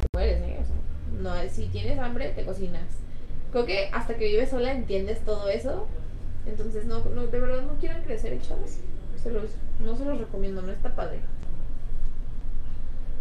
[0.00, 0.60] te mueres, ¿eh?
[0.62, 0.76] O sea,
[1.44, 2.88] no, si tienes hambre, te cocinas.
[3.52, 5.86] Creo que hasta que vives sola entiendes todo eso.
[6.46, 8.78] Entonces, no, no de verdad no quieran crecer, chavos.
[9.26, 9.50] Se los,
[9.80, 11.18] no se los recomiendo, no está padre.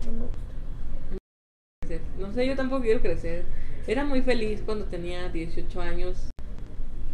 [0.05, 2.05] No me gusta.
[2.19, 3.43] No sé, yo tampoco quiero crecer.
[3.87, 6.29] Era muy feliz cuando tenía 18 años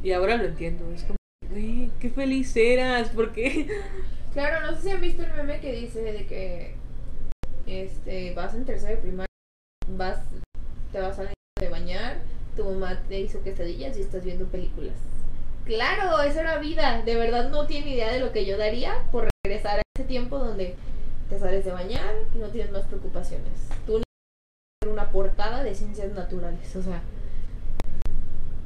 [0.04, 0.92] y ahora lo entiendo.
[0.92, 1.16] Es como,
[1.50, 3.70] güey, qué feliz eras, porque
[4.34, 6.76] Claro, no sé si han visto el meme que dice de que
[7.68, 9.28] este vas en tercero de primaria,
[9.96, 10.20] vas,
[10.92, 11.32] te vas a
[11.62, 12.18] de bañar,
[12.58, 14.96] tu mamá te hizo quesadillas y estás viendo películas.
[15.66, 17.02] Claro, eso era vida.
[17.04, 20.38] De verdad no tiene idea de lo que yo daría por regresar a ese tiempo
[20.40, 20.76] donde
[21.30, 23.52] te sales de bañar y no tienes más preocupaciones.
[23.86, 24.04] Tú no
[24.82, 27.02] hacer una portada de ciencias naturales, o sea.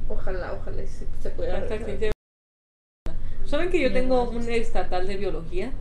[0.07, 1.85] Ojalá, ojalá se, regresar.
[1.99, 2.11] se-
[3.45, 5.71] ¿Saben que yo tengo un estatal de biología?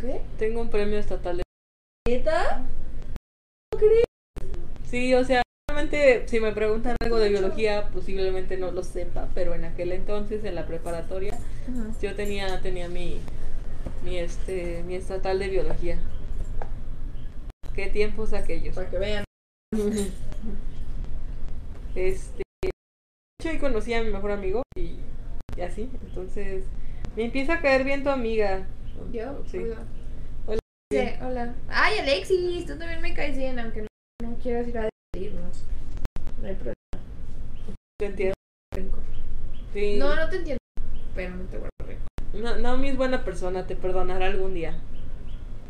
[0.00, 0.22] ¿Qué?
[0.38, 1.42] Tengo un premio estatal de
[2.08, 2.64] ¿Neta?
[4.84, 5.41] Sí, o sea,
[6.26, 10.54] si me preguntan algo de biología, posiblemente no lo sepa, pero en aquel entonces, en
[10.54, 11.38] la preparatoria,
[12.00, 13.18] yo tenía, tenía mi,
[14.04, 15.98] mi, este, mi estatal de biología.
[17.74, 18.74] ¿Qué tiempos aquellos?
[18.74, 19.24] Para que vean.
[21.94, 22.42] Este,
[23.42, 24.96] yo ahí conocí a mi mejor amigo y,
[25.56, 26.64] y así, entonces
[27.16, 28.66] me empieza a caer bien tu amiga.
[29.12, 29.58] Yo, Sí.
[29.58, 29.84] hola.
[30.46, 30.58] Hola.
[30.90, 31.54] Sí, hola.
[31.68, 33.88] Ay, Alexis, tú también me caes bien, aunque no,
[34.22, 35.64] no quieras ir a despedirnos.
[36.40, 36.74] No hay problema.
[38.02, 38.34] Te entiendo.
[39.72, 39.96] Sí.
[39.96, 40.58] No, no te entiendo,
[41.14, 42.10] pero no te guardo rencor.
[42.34, 44.74] No, Naomi es buena persona, te perdonará algún día.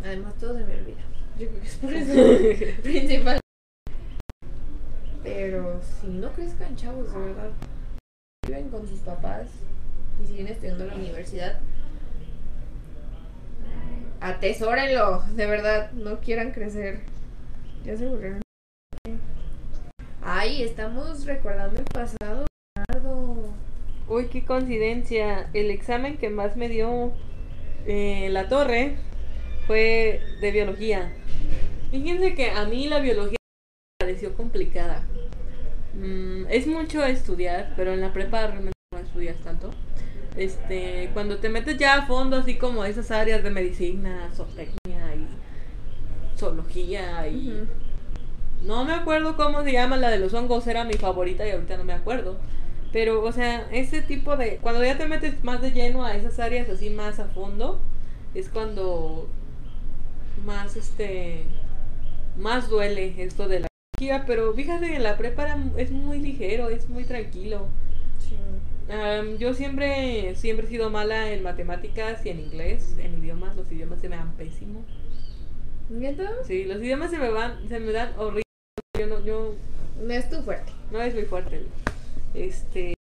[0.03, 1.03] Además, todo se me olvida.
[1.39, 3.39] Yo creo que es por eso principal.
[5.23, 7.51] Pero si no crezcan chavos, de verdad.
[8.47, 9.49] Viven con sus papás
[10.23, 11.61] y siguen estudiando en la universidad.
[14.23, 15.93] Atesórenlo, de verdad.
[15.93, 17.01] No quieran crecer.
[17.85, 18.41] Ya se aburrieron.
[20.25, 22.47] Ay, estamos recordando el pasado,
[22.77, 23.53] Leonardo.
[24.07, 25.51] Uy, qué coincidencia.
[25.53, 27.13] El examen que más me dio
[27.87, 28.99] eh, la torre
[29.67, 31.13] fue de biología.
[31.91, 33.37] Fíjense que a mí la biología
[34.01, 35.05] me pareció complicada.
[35.95, 39.71] Mm, es mucho estudiar, pero en la prepa realmente no estudias tanto.
[40.37, 46.39] Este, cuando te metes ya a fondo, así como esas áreas de medicina, zootecnia y
[46.39, 47.67] zoología y.
[48.65, 51.77] no me acuerdo cómo se llama la de los hongos, era mi favorita y ahorita
[51.77, 52.39] no me acuerdo.
[52.93, 54.59] Pero, o sea, ese tipo de...
[54.59, 57.81] Cuando ya te metes más de lleno a esas áreas así más a fondo,
[58.35, 59.29] es cuando
[60.45, 61.45] más, este...
[62.37, 63.67] Más duele esto de la
[63.99, 64.27] biología.
[64.27, 67.67] Pero fíjate que en la prepa era- es muy ligero, es muy tranquilo.
[68.91, 73.57] Am, yo siempre, siempre he sido mala en matemáticas y en inglés, en idiomas.
[73.57, 74.85] Los idiomas se me dan pésimo.
[75.89, 76.31] ¿Neta?
[76.45, 78.43] Sí, los idiomas se me van, se me dan horrible.
[78.99, 79.55] Yo no, yo
[80.01, 80.73] No es tu fuerte.
[80.91, 81.65] no es muy fuerte.
[82.35, 82.95] Este,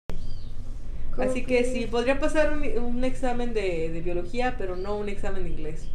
[1.16, 5.10] ¿Cómo así que sí, podría pasar un, un examen de, de biología, pero no un
[5.10, 5.88] examen de inglés.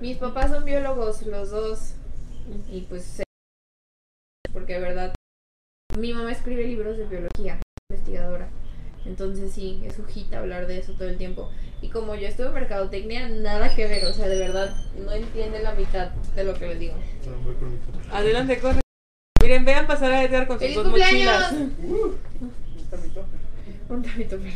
[0.00, 1.94] Mis papás son biólogos, los dos.
[2.70, 3.22] Y pues
[4.52, 5.14] porque de verdad
[5.98, 7.58] mi mamá escribe libros de biología,
[7.90, 8.48] investigadora.
[9.04, 11.50] Entonces sí, es hit hablar de eso todo el tiempo.
[11.80, 15.62] Y como yo estuve en mercadotecnia, nada que ver, o sea, de verdad no entiende
[15.62, 16.94] la mitad de lo que les digo.
[18.12, 18.80] Adelante, corre.
[19.68, 21.52] Vean pasar a Edgar con sus ¡Feliz dos cumpleaños!
[21.52, 21.52] mochilas.
[23.90, 24.54] Un tabito, pero.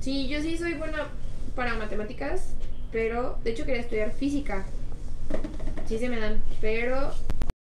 [0.00, 1.06] Sí, yo sí soy buena
[1.54, 2.54] para matemáticas,
[2.90, 4.66] pero de hecho quería estudiar física.
[5.86, 7.12] Sí se me dan, pero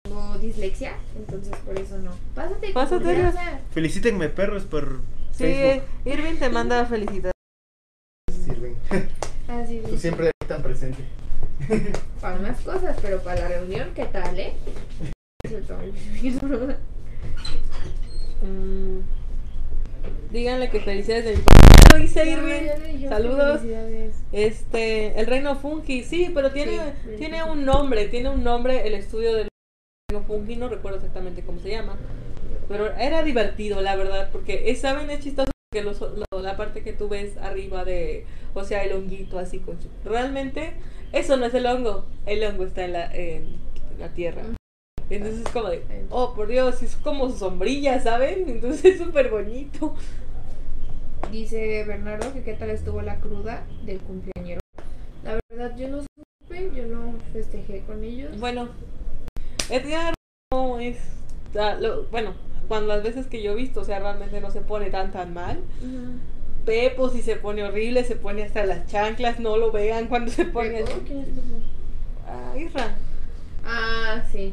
[0.03, 2.17] tengo dislexia, entonces por eso no.
[2.35, 3.61] Pásate, Pásate, confianza.
[3.71, 4.99] Felicítenme, perros, por
[5.31, 5.85] Sí, Facebook.
[6.05, 7.33] Irving te manda felicidades.
[8.45, 8.75] Sirven.
[9.47, 9.99] Ah, sí, Tú sí.
[9.99, 11.05] siempre ahí tan presente.
[12.21, 14.55] Para unas cosas, pero para la reunión, ¿qué tal, eh?
[18.43, 19.01] Mm,
[20.33, 21.43] díganle que felicidades de mi
[22.33, 22.69] Irving.
[23.09, 23.61] Saludos.
[24.33, 26.73] Este, el reino fungi, sí, pero tiene,
[27.05, 29.49] Sí, tiene un nombre, tiene un nombre el estudio del
[30.11, 31.97] reino fungi, no recuerdo exactamente cómo se llama,
[32.69, 36.83] pero era divertido, la verdad, porque es, saben, es chistoso que los- lo- la parte
[36.83, 38.25] que tú ves arriba de,
[38.55, 40.75] o sea, el honguito así con su, realmente
[41.13, 43.45] eso no es el hongo, el hongo está en la, en
[43.99, 44.43] la tierra.
[45.11, 48.45] Entonces es como de, oh por Dios, es como sombrilla, ¿saben?
[48.49, 49.95] Entonces es súper bonito.
[51.31, 54.61] Dice Bernardo que qué tal estuvo la cruda del cumpleañero.
[55.23, 58.39] La verdad, yo no supe, yo no festejé con ellos.
[58.41, 58.69] Bueno,
[59.69, 60.15] Edgar
[60.53, 60.97] no es.
[61.59, 62.35] ah, lo- bueno,
[62.69, 65.33] cuando las veces que yo he visto, o sea, realmente no se pone tan tan
[65.35, 65.61] mal.
[66.65, 70.45] Pepo si se pone horrible, se pone hasta las chanclas, no lo vean cuando se
[70.47, 71.01] pone ¿Pepo?
[71.07, 71.59] ¿Quién es Pepo?
[72.27, 72.95] Ah, Isra.
[73.65, 74.53] Ah, sí.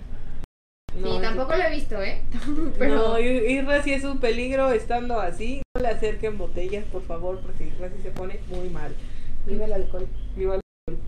[0.96, 2.22] No, sí, tampoco lo he visto, ¿eh?
[2.80, 5.62] Pero No, I- Isra sí es un peligro estando así.
[5.76, 8.96] No le acerquen botellas, por favor, porque Isra sí se pone muy mal.
[9.46, 10.08] vive el alcohol.
[10.36, 11.06] Viva el alcohol.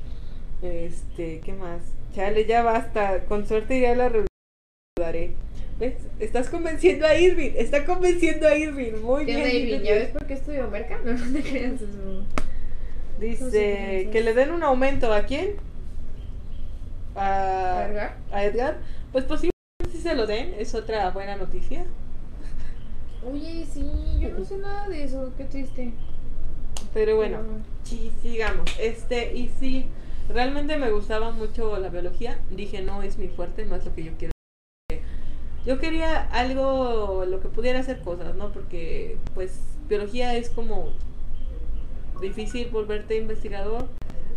[0.61, 1.81] Este, ¿qué más?
[2.13, 3.25] Chale, ya basta.
[3.25, 4.27] Con suerte iré a la reunión.
[5.79, 5.95] ¿Ves?
[6.19, 7.51] Estás convenciendo a Irving.
[7.55, 8.99] Está convenciendo a Irving.
[9.01, 9.55] Muy ¿Qué bien.
[9.55, 9.79] Irving?
[9.85, 10.99] ¿Ya ves por qué estudió merca?
[11.05, 11.85] No, no te creas eso.
[11.85, 12.25] No
[13.17, 15.11] sé Dice que le den un aumento.
[15.13, 15.55] ¿A quién?
[17.15, 18.15] A, ¿Edgar?
[18.31, 18.77] a Edgar.
[19.13, 19.49] Pues posiblemente
[19.99, 20.55] si se lo den.
[20.57, 21.85] Es otra buena noticia.
[23.29, 23.83] Oye, sí,
[24.19, 25.31] yo no sé nada de eso.
[25.37, 25.91] Qué triste.
[26.93, 27.39] Pero bueno.
[27.83, 28.69] Sí, sigamos.
[28.79, 29.85] Este, y sí,
[30.29, 32.39] realmente me gustaba mucho la biología.
[32.49, 34.31] Dije, no es mi fuerte, no es lo que yo quiero.
[35.65, 38.51] Yo quería algo, lo que pudiera hacer cosas, ¿no?
[38.53, 40.93] Porque, pues, biología es como
[42.21, 43.87] difícil volverte investigador.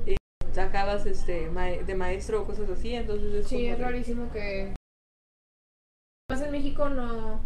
[0.06, 0.16] Y
[0.58, 4.74] acabas este, ma- de maestro o cosas así, entonces es Sí, como es rarísimo que
[6.32, 7.40] Más en México no,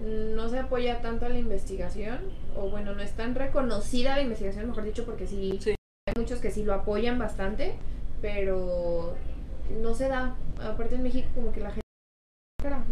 [0.00, 2.18] no se apoya tanto a la investigación,
[2.56, 5.76] o bueno, no es tan reconocida la investigación, mejor dicho, porque sí, Sí.
[6.08, 7.76] hay muchos que sí lo apoyan bastante,
[8.20, 9.14] pero
[9.80, 10.34] no se da.
[10.60, 11.82] Aparte en México como que la gente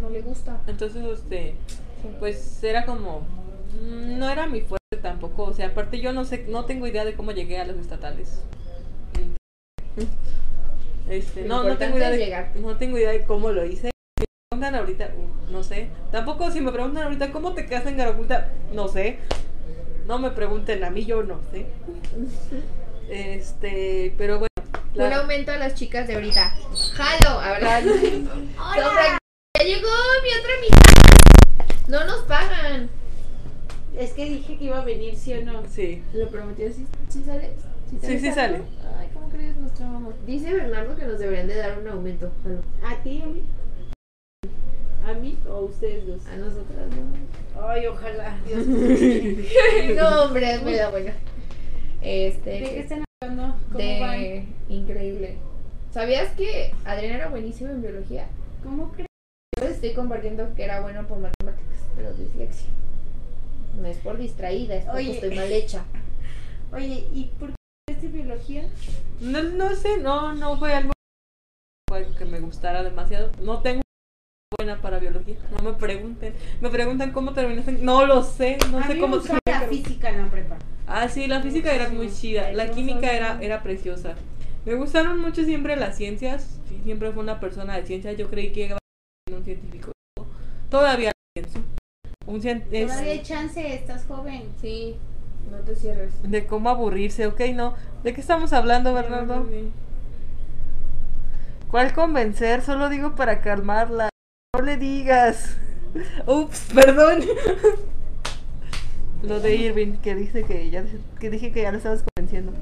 [0.00, 0.62] no le gusta.
[0.68, 1.56] Entonces, este,
[2.20, 3.22] pues era como,
[3.82, 7.04] mm, no era mi fuerte tampoco, o sea, aparte yo no sé, no tengo idea
[7.04, 8.44] de cómo llegué a los estatales.
[11.08, 12.52] Este, no, no tengo idea de, llegar.
[12.54, 13.90] no tengo idea de cómo lo hice.
[14.54, 15.88] Preguntan ahorita, uh, no sé.
[16.12, 19.18] Tampoco si me preguntan ahorita cómo te quedaste en Garaculta, no sé.
[20.06, 21.66] No me pregunten a mí, yo no sé.
[23.10, 24.48] Este, pero bueno.
[24.94, 26.54] la- Un aumento a las chicas de ahorita.
[26.94, 27.40] ¡Jalo!
[27.40, 27.92] Hablando.
[28.58, 29.18] Hola.
[29.58, 29.88] ¡Ya llegó
[30.22, 31.88] mi otra mitad!
[31.88, 32.88] No nos pagan.
[33.98, 35.62] Es que dije que iba a venir, ¿sí o no?
[35.68, 36.02] Sí.
[36.14, 36.68] ¿Lo prometió?
[36.72, 37.52] ¿Sí, sí sale?
[38.00, 38.62] Sí, sí sale.
[38.98, 39.56] Ay, ¿cómo crees?
[39.56, 40.14] Nos trabamos.
[40.24, 42.30] Dice Bernardo que nos deberían de dar un aumento.
[42.44, 42.60] Jalo.
[42.86, 43.42] ¿A ti, a mí?
[45.06, 46.26] ¿A mí o a ustedes dos?
[46.26, 47.66] A nosotras, ¿no?
[47.68, 48.40] Ay, ojalá.
[48.46, 49.44] Dios mío.
[49.96, 51.14] no, hombre, me da buena.
[52.00, 52.50] Este.
[52.50, 53.56] ¿De qué están hablando?
[53.70, 54.20] ¿Cómo van?
[54.20, 55.36] de increíble.
[55.90, 58.26] ¿Sabías que Adrián era buenísimo en biología?
[58.62, 59.08] ¿Cómo crees?
[59.58, 62.68] Yo les estoy compartiendo que era bueno por matemáticas, pero dislexia.
[63.80, 65.12] No es por distraída, es porque Oye.
[65.12, 65.84] estoy mal hecha.
[66.72, 67.54] Oye, ¿y por qué
[67.92, 68.68] estudiaste biología?
[69.20, 70.92] No, no sé, no, no fue algo
[72.18, 73.30] que me gustara demasiado.
[73.40, 73.83] No tengo
[74.58, 75.36] buena para biología.
[75.56, 76.34] No me pregunten.
[76.60, 77.72] Me preguntan cómo terminaste.
[77.72, 80.56] No lo sé, no a sé mí cómo la física en la prepa.
[80.86, 82.52] Ah, sí, la física era muy chida.
[82.52, 84.14] La química era, era preciosa.
[84.64, 86.60] Me gustaron mucho siempre las ciencias.
[86.84, 88.16] Siempre fue una persona de ciencias.
[88.16, 88.78] Yo creí que iba a
[89.28, 89.92] ser un científico.
[90.68, 91.60] Todavía lo pienso.
[92.26, 94.42] Un cien- Todavía hay chance, estás joven.
[94.60, 94.96] Sí,
[95.50, 96.12] no te cierres.
[96.22, 97.74] de cómo aburrirse, ok, no.
[98.02, 99.46] ¿De qué estamos hablando, Bernardo?
[101.70, 102.62] ¿Cuál convencer?
[102.62, 104.08] Solo digo para calmarla.
[104.54, 105.56] No le digas.
[106.28, 107.24] Ups, perdón.
[109.24, 110.84] Lo de Irving, que dice que ya
[111.18, 112.52] que dije que ya lo estabas convenciendo.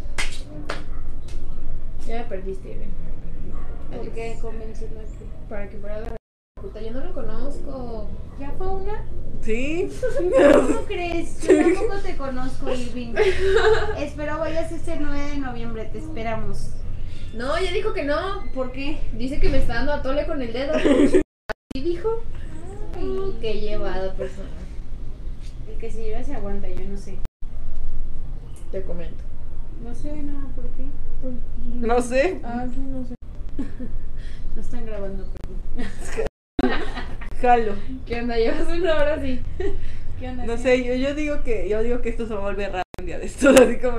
[2.07, 2.93] Ya me perdiste, Irene.
[3.95, 5.25] ¿Por qué convenciendo a que?
[5.51, 6.17] Para que fuera la
[6.63, 8.09] puta, yo no lo conozco.
[8.41, 9.05] ¿Ya fue una?
[9.43, 9.91] ¿Sí?
[10.11, 11.43] ¿Cómo crees?
[11.47, 13.15] Yo tampoco te conozco, Irving.
[13.99, 16.71] Espero vayas este 9 de noviembre, te esperamos.
[17.35, 18.51] No, ya dijo que no.
[18.55, 18.99] ¿Por qué?
[19.13, 20.73] Dice que me está dando a tole con el dedo.
[21.75, 22.23] ¿Sí dijo?
[23.01, 24.51] Uh, qué llevado persona.
[25.71, 27.17] El que se lleva se aguanta, yo no sé.
[28.71, 29.25] Te comento.
[29.83, 30.85] No sé nada, ¿por qué?
[31.81, 32.41] No sé.
[32.45, 33.15] Ah, sí, no sé.
[34.55, 36.29] No están grabando, perdón.
[37.41, 37.75] Jalo.
[38.05, 38.37] ¿Qué onda?
[38.37, 39.41] Llevas una hora así.
[40.21, 40.45] ¿Qué onda?
[40.45, 42.83] No sé, yo, yo digo que yo digo que esto se va a volver raro
[43.01, 43.97] un día de estos, así como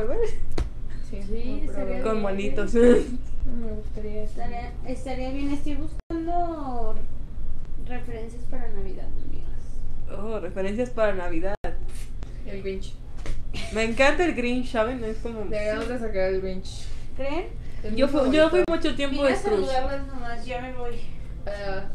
[1.09, 2.76] Sí, Sí, estaría con monitos.
[2.76, 4.24] No me gustaría.
[4.24, 6.95] Estaría, estaría bien, estoy buscando
[7.88, 10.20] referencias para Navidad, amigas.
[10.20, 11.56] Oh, referencias para Navidad.
[12.46, 12.94] El Grinch.
[13.74, 15.04] Me encanta el Green, ¿saben?
[15.04, 16.86] Es como Deberíamos de sacar el Grinch.
[17.16, 17.48] ¿Creen?
[17.84, 19.66] Es yo fui, yo fui mucho tiempo Vine de a Scrooge.
[19.68, 20.96] saludarlas nomás, ya me voy.
[21.46, 21.90] Ah,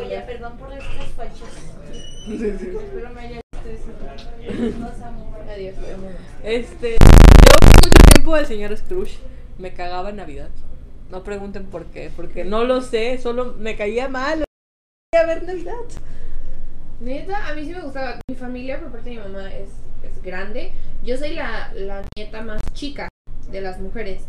[0.00, 1.40] Oye, perdón por estas fachas.
[2.28, 3.40] Espero me haya.
[4.78, 5.36] Los amo.
[5.50, 5.74] adiós.
[6.44, 6.98] Este, yo
[7.60, 9.18] fui mucho tiempo del señor Scrooge.
[9.58, 10.50] Me cagaba en Navidad.
[11.10, 14.44] No pregunten por qué, porque no lo sé, solo me caía mal.
[15.14, 15.72] No quería ver Navidad.
[17.00, 18.20] Neta, a mí sí me gustaba.
[18.28, 19.70] Mi familia, por parte de mi mamá, es,
[20.02, 20.72] es grande.
[21.02, 23.08] Yo soy la, la nieta más chica
[23.50, 24.24] de las mujeres.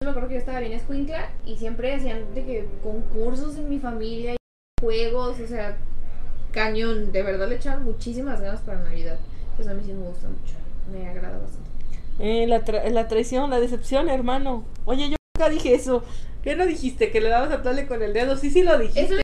[0.00, 3.68] Yo me acuerdo que yo estaba bien escuincla y siempre hacían de que concursos en
[3.68, 4.36] mi familia, y
[4.80, 5.76] juegos, o sea,
[6.50, 7.12] cañón.
[7.12, 9.18] De verdad le echaban muchísimas ganas para Navidad.
[9.50, 10.54] Entonces a mí sí me gusta mucho.
[10.90, 11.70] Me agrada bastante.
[12.18, 14.64] Eh, la, tra- la traición, la decepción, hermano.
[14.86, 16.02] Oye, yo nunca dije eso.
[16.42, 17.12] ¿Qué no dijiste?
[17.12, 18.36] ¿Que le dabas a Tole con el dedo?
[18.36, 19.02] Sí, sí lo dijiste.
[19.02, 19.14] Eso.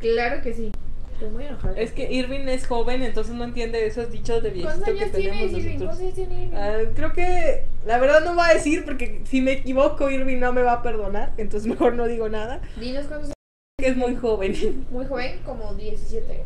[0.00, 0.72] Claro que sí.
[1.12, 1.78] Estoy muy enojada.
[1.78, 5.12] Es que Irving es joven, entonces no entiende esos dichos de ¿Cuántos viejito que años
[5.12, 5.78] tiene tenemos Irving?
[5.78, 5.86] nosotros.
[5.86, 6.56] ¿Cuántos años tiene Irving?
[6.56, 10.52] Ah, creo que la verdad no va a decir porque si me equivoco Irving no
[10.52, 12.60] me va a perdonar, entonces mejor no digo nada.
[12.80, 13.34] Dinos cuántos años.
[13.78, 14.86] Que es muy joven.
[14.90, 16.42] Muy joven, como 17.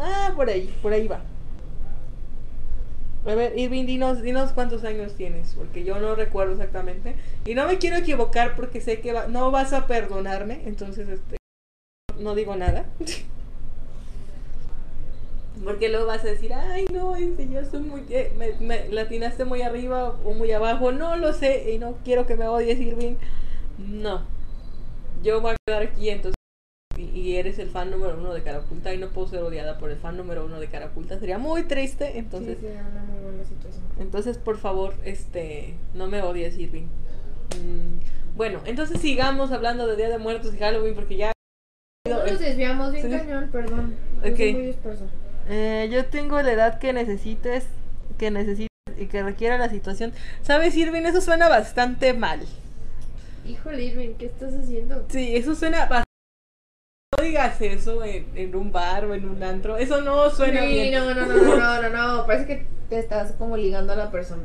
[0.00, 1.20] ah, por ahí, por ahí va.
[3.24, 7.14] A ver, Irving, dinos, dinos cuántos años tienes, porque yo no recuerdo exactamente.
[7.44, 11.36] Y no me quiero equivocar porque sé que va- no vas a perdonarme, entonces este,
[12.18, 12.86] no digo nada.
[15.64, 18.02] Porque luego vas a decir, ay, no, este, yo soy muy.
[18.36, 20.92] me, me latinaste muy arriba o muy abajo.
[20.92, 23.16] No lo sé y no quiero que me odies, Irving.
[23.78, 24.22] No.
[25.22, 26.34] Yo voy a quedar aquí, entonces.
[26.98, 29.90] Y, y eres el fan número uno de Caraculta y no puedo ser odiada por
[29.90, 31.18] el fan número uno de Caraculta.
[31.18, 32.58] Sería muy triste, entonces.
[32.58, 33.84] sí, sí, era una muy buena situación.
[34.00, 36.86] Entonces, por favor, este, no me odies, Irving.
[37.56, 41.32] Mm, bueno, entonces sigamos hablando de Día de Muertos y Halloween porque ya rápido.
[41.32, 41.41] ¿Cómo nos
[42.52, 43.18] desviamos bien Sí.
[43.18, 43.48] cañón?
[43.52, 43.94] Perdón.
[44.24, 44.76] Yo muy.
[45.48, 47.64] Eh, yo tengo la edad que necesites,
[48.18, 50.12] que necesites y que requiera la situación.
[50.42, 51.02] ¿Sabes, Irving?
[51.02, 52.40] Eso suena bastante mal.
[53.46, 55.04] Híjole, Irving, ¿qué estás haciendo?
[55.08, 56.04] Sí, eso suena bastante...
[57.18, 59.76] No digas eso en, en un bar o en un antro.
[59.76, 60.94] Eso no suena Sí, bien.
[60.94, 62.26] no, no, no, no, no, no, no.
[62.26, 64.42] Parece que te estás como ligando a la persona.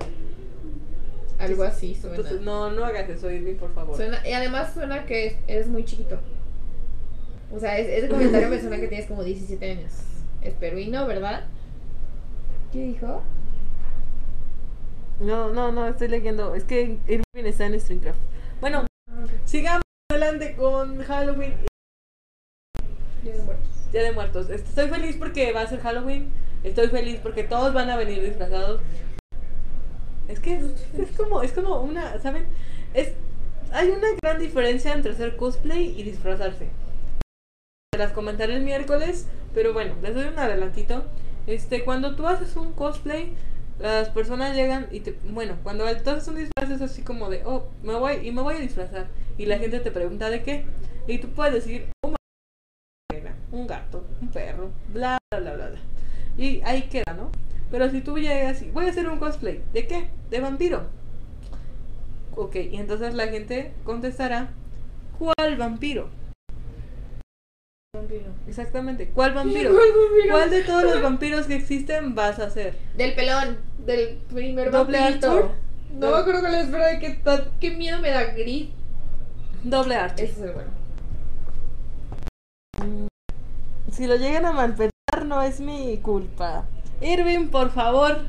[1.40, 2.16] Algo así suena.
[2.16, 3.96] Entonces, no, no hagas eso, Irving, por favor.
[3.96, 6.20] Suena- y además suena que es- eres muy chiquito.
[7.54, 9.92] O sea, es- ese comentario me suena que tienes como 17 años.
[10.42, 11.46] Espero y no, ¿verdad?
[12.72, 13.24] ¿Qué dijo?
[15.20, 16.54] No, no, no, estoy leyendo.
[16.56, 18.20] Es que Irving está en Streamcraft.
[18.62, 18.86] Bueno,
[19.46, 19.82] sigamos
[20.12, 21.54] adelante con Halloween.
[23.24, 23.92] Día de Muertos.
[23.92, 24.50] Día de Muertos.
[24.50, 26.30] Estoy feliz porque va a ser Halloween.
[26.64, 28.82] Estoy feliz porque todos van a venir disfrazados.
[30.28, 30.66] Es que es,
[30.98, 32.46] es como, es como una, ¿saben?
[32.94, 33.14] Es,
[33.72, 36.68] hay una gran diferencia entre hacer cosplay y disfrazarse.
[37.98, 41.04] Las comentaré el miércoles, pero bueno, les doy un adelantito.
[41.48, 43.34] Este, cuando tú haces un cosplay,
[43.80, 47.44] las personas llegan y te, bueno, cuando tú haces un disfraz es así como de,
[47.46, 50.66] oh, me voy y me voy a disfrazar y la gente te pregunta de qué
[51.08, 52.16] y tú puedes decir, oh,
[53.52, 55.80] un gato, un perro, bla, bla, bla, bla, bla.
[56.38, 57.32] Y ahí queda, ¿no?
[57.72, 60.10] Pero si tú llegas y voy a hacer un cosplay, ¿de qué?
[60.30, 60.84] De vampiro.
[62.36, 64.50] Ok, y entonces la gente contestará,
[65.18, 66.10] ¿cuál vampiro?
[67.98, 68.26] Vampiro.
[68.48, 69.72] Exactamente, ¿cuál vampiro?
[69.72, 70.34] ¿Cuál vampiro?
[70.34, 72.76] ¿Cuál de todos los vampiros que existen vas a ser?
[72.96, 75.32] Del pelón, del primer Doble vampirito.
[75.32, 75.52] Arthur.
[75.94, 78.70] No me acuerdo cuál es, pero de qué, ta- qué miedo me da gris.
[79.64, 80.24] Doble arte.
[80.26, 80.70] Ese es el bueno.
[83.92, 84.92] Si lo llegan a malpetar
[85.26, 86.66] no es mi culpa.
[87.02, 88.20] Irving, por favor.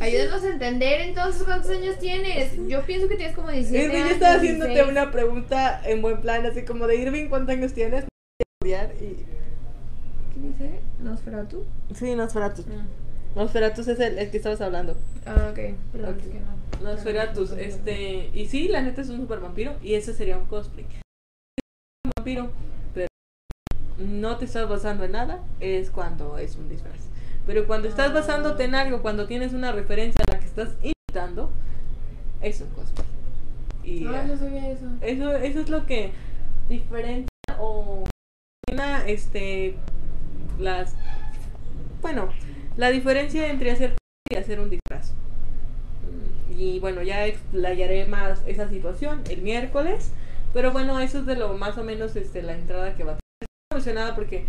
[0.00, 2.52] Ayúdanos a entender entonces cuántos años tienes.
[2.68, 4.08] Yo pienso que tienes como 17 Irving, años.
[4.08, 4.90] yo estaba haciéndote 16.
[4.92, 8.04] una pregunta en buen plan, así como de Irving, ¿cuántos años tienes?
[8.64, 9.16] Estudiar y...
[10.32, 10.80] ¿Qué dice?
[11.00, 11.64] ¿Nosferatu?
[11.94, 12.64] Sí, Nosferatus.
[13.36, 14.96] Nosferatus es el, el que estabas hablando.
[15.26, 15.58] Ah, ok.
[15.92, 16.20] Perdón, Ok.
[16.22, 16.82] es que no.
[16.90, 17.74] Nosferatus, No, no, no, no.
[17.74, 18.30] este...
[18.32, 20.86] Y sí, la neta es un super vampiro y ese sería un cosplay.
[22.06, 22.50] Un vampiro,
[22.94, 23.08] pero
[23.98, 27.00] no te estás basando en nada, es cuando es un disfraz.
[27.46, 28.14] Pero cuando estás Ah.
[28.14, 31.50] basándote en algo, cuando tienes una referencia a la que estás imitando,
[32.40, 33.06] es un cosplay.
[33.84, 34.86] Y Ah, ah, no sabía eso.
[35.02, 36.12] eso, eso es lo que
[36.68, 37.28] diferencia
[37.60, 38.04] o
[38.74, 39.76] una, este,
[40.58, 40.94] las,
[42.02, 42.28] bueno,
[42.76, 43.96] la diferencia entre hacer
[44.30, 45.12] y hacer un disfraz.
[46.02, 50.12] Mm, Y bueno, ya explayaré más esa situación el miércoles.
[50.52, 53.16] Pero bueno, eso es de lo más o menos este, la entrada que va a
[53.16, 53.22] tener.
[53.42, 54.46] Estoy emocionada porque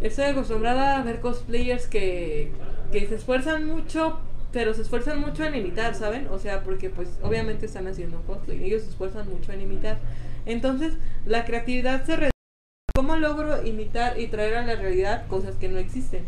[0.00, 2.52] estoy acostumbrada a ver cosplayers que,
[2.92, 4.20] que se esfuerzan mucho,
[4.52, 6.28] pero se esfuerzan mucho en imitar, ¿saben?
[6.28, 9.98] O sea, porque pues obviamente están haciendo cosplay, ellos se esfuerzan mucho en imitar.
[10.46, 10.94] Entonces,
[11.24, 12.35] la creatividad se reduce.
[12.96, 16.24] ¿Cómo logro imitar y traer a la realidad cosas que no existen?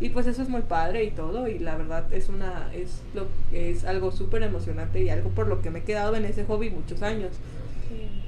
[0.00, 3.26] Y pues eso es muy padre y todo, y la verdad es una es lo
[3.52, 6.70] es algo súper emocionante y algo por lo que me he quedado en ese hobby
[6.70, 7.32] muchos años.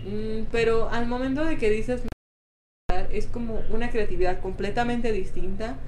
[0.05, 2.03] Mm, pero al momento de que dices
[3.11, 5.78] es como una creatividad completamente distinta,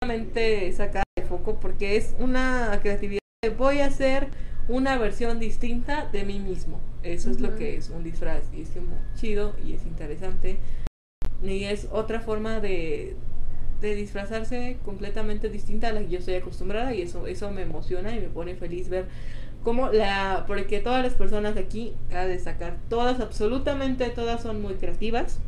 [0.00, 4.26] completamente sacada de foco, porque es una creatividad de voy a hacer
[4.66, 6.80] una versión distinta de mí mismo.
[7.04, 10.58] Eso es lo que es un disfraz y es como chido y es interesante.
[11.42, 13.16] Y es otra forma de,
[13.80, 18.14] de disfrazarse completamente distinta a la que yo estoy acostumbrada y eso, eso me emociona
[18.14, 19.06] y me pone feliz ver
[19.64, 25.38] cómo la, porque todas las personas aquí, a destacar, todas, absolutamente todas son muy creativas.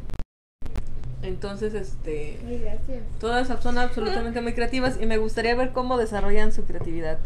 [1.22, 3.03] Entonces, este, Ay, gracias.
[3.18, 7.18] todas son absolutamente muy creativas y me gustaría ver cómo desarrollan su creatividad.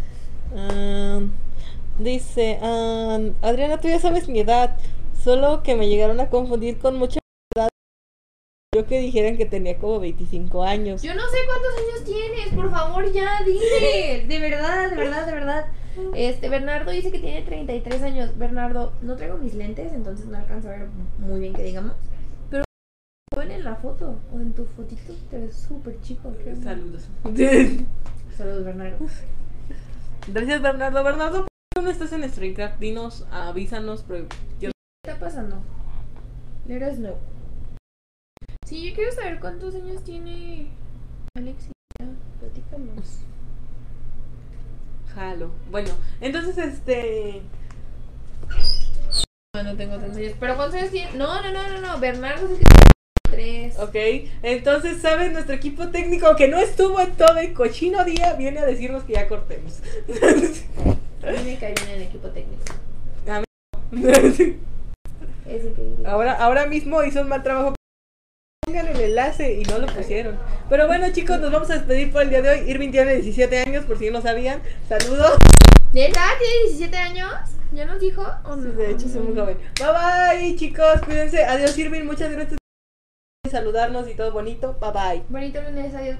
[0.54, 1.32] Am,
[1.98, 4.76] dice, am, Adriana, tú ya sabes mi edad,
[5.22, 7.17] solo que me llegaron a confundir con mucha edad.
[8.78, 11.02] Yo que dijeran que tenía como 25 años.
[11.02, 14.24] Yo no sé cuántos años tienes, por favor, ya dime.
[14.28, 15.66] De verdad, de verdad, de verdad.
[16.14, 18.38] Este, Bernardo dice que tiene 33 años.
[18.38, 20.86] Bernardo, no traigo mis lentes, entonces no alcanzo a ver
[21.18, 21.94] muy bien que digamos.
[22.50, 22.62] Pero
[23.34, 26.32] joven en la foto o en tu fotito, te ves súper chico.
[26.62, 27.08] Saludos.
[28.36, 28.98] Saludos, Bernardo.
[30.28, 31.02] Gracias, Bernardo.
[31.02, 32.78] Bernardo, ¿por qué no estás en Streamcraft?
[32.78, 34.04] Dinos, avísanos.
[34.06, 34.26] pero
[34.60, 34.70] yo-
[35.02, 35.56] ¿Qué está pasando?
[36.68, 37.16] Let us know.
[38.68, 40.66] Sí, yo quiero saber cuántos años tiene
[41.34, 41.72] Alexis.
[41.98, 42.06] Ya,
[42.38, 43.20] platícanos.
[45.14, 45.50] Jalo.
[45.70, 45.88] Bueno,
[46.20, 47.40] entonces, este.
[49.54, 50.34] No, no tengo tantos años.
[50.38, 51.12] ¿Pero cuántos años tiene?
[51.14, 51.98] No, no, no, no, no.
[51.98, 52.64] Bernardo es el que
[53.30, 53.78] tiene tres.
[53.78, 55.32] Ok, entonces, ¿sabes?
[55.32, 59.14] Nuestro equipo técnico que no estuvo en todo el cochino día viene a decirnos que
[59.14, 59.80] ya cortemos.
[61.26, 62.64] A mí me cae bien el equipo técnico.
[63.30, 63.42] A
[65.46, 66.06] Es increíble.
[66.06, 67.77] ahora, ahora mismo hizo un mal trabajo
[68.68, 70.38] Pongan el enlace y no lo pusieron.
[70.68, 72.70] Pero bueno, chicos, nos vamos a despedir por el día de hoy.
[72.70, 74.60] Irving tiene 17 años, por si no sabían.
[74.86, 75.38] Saludos.
[75.94, 76.28] ¿De edad?
[76.38, 77.32] ¿Tiene 17 años?
[77.72, 78.26] ¿Ya nos dijo?
[78.44, 78.70] ¿O no?
[78.72, 79.56] De hecho, soy muy joven.
[79.78, 81.00] Bye bye, chicos.
[81.02, 81.44] Cuídense.
[81.44, 82.04] Adiós, Irving.
[82.04, 82.60] Muchas gracias
[83.42, 84.76] por saludarnos y todo bonito.
[84.78, 85.22] Bye bye.
[85.30, 86.18] Bonito lunes, adiós.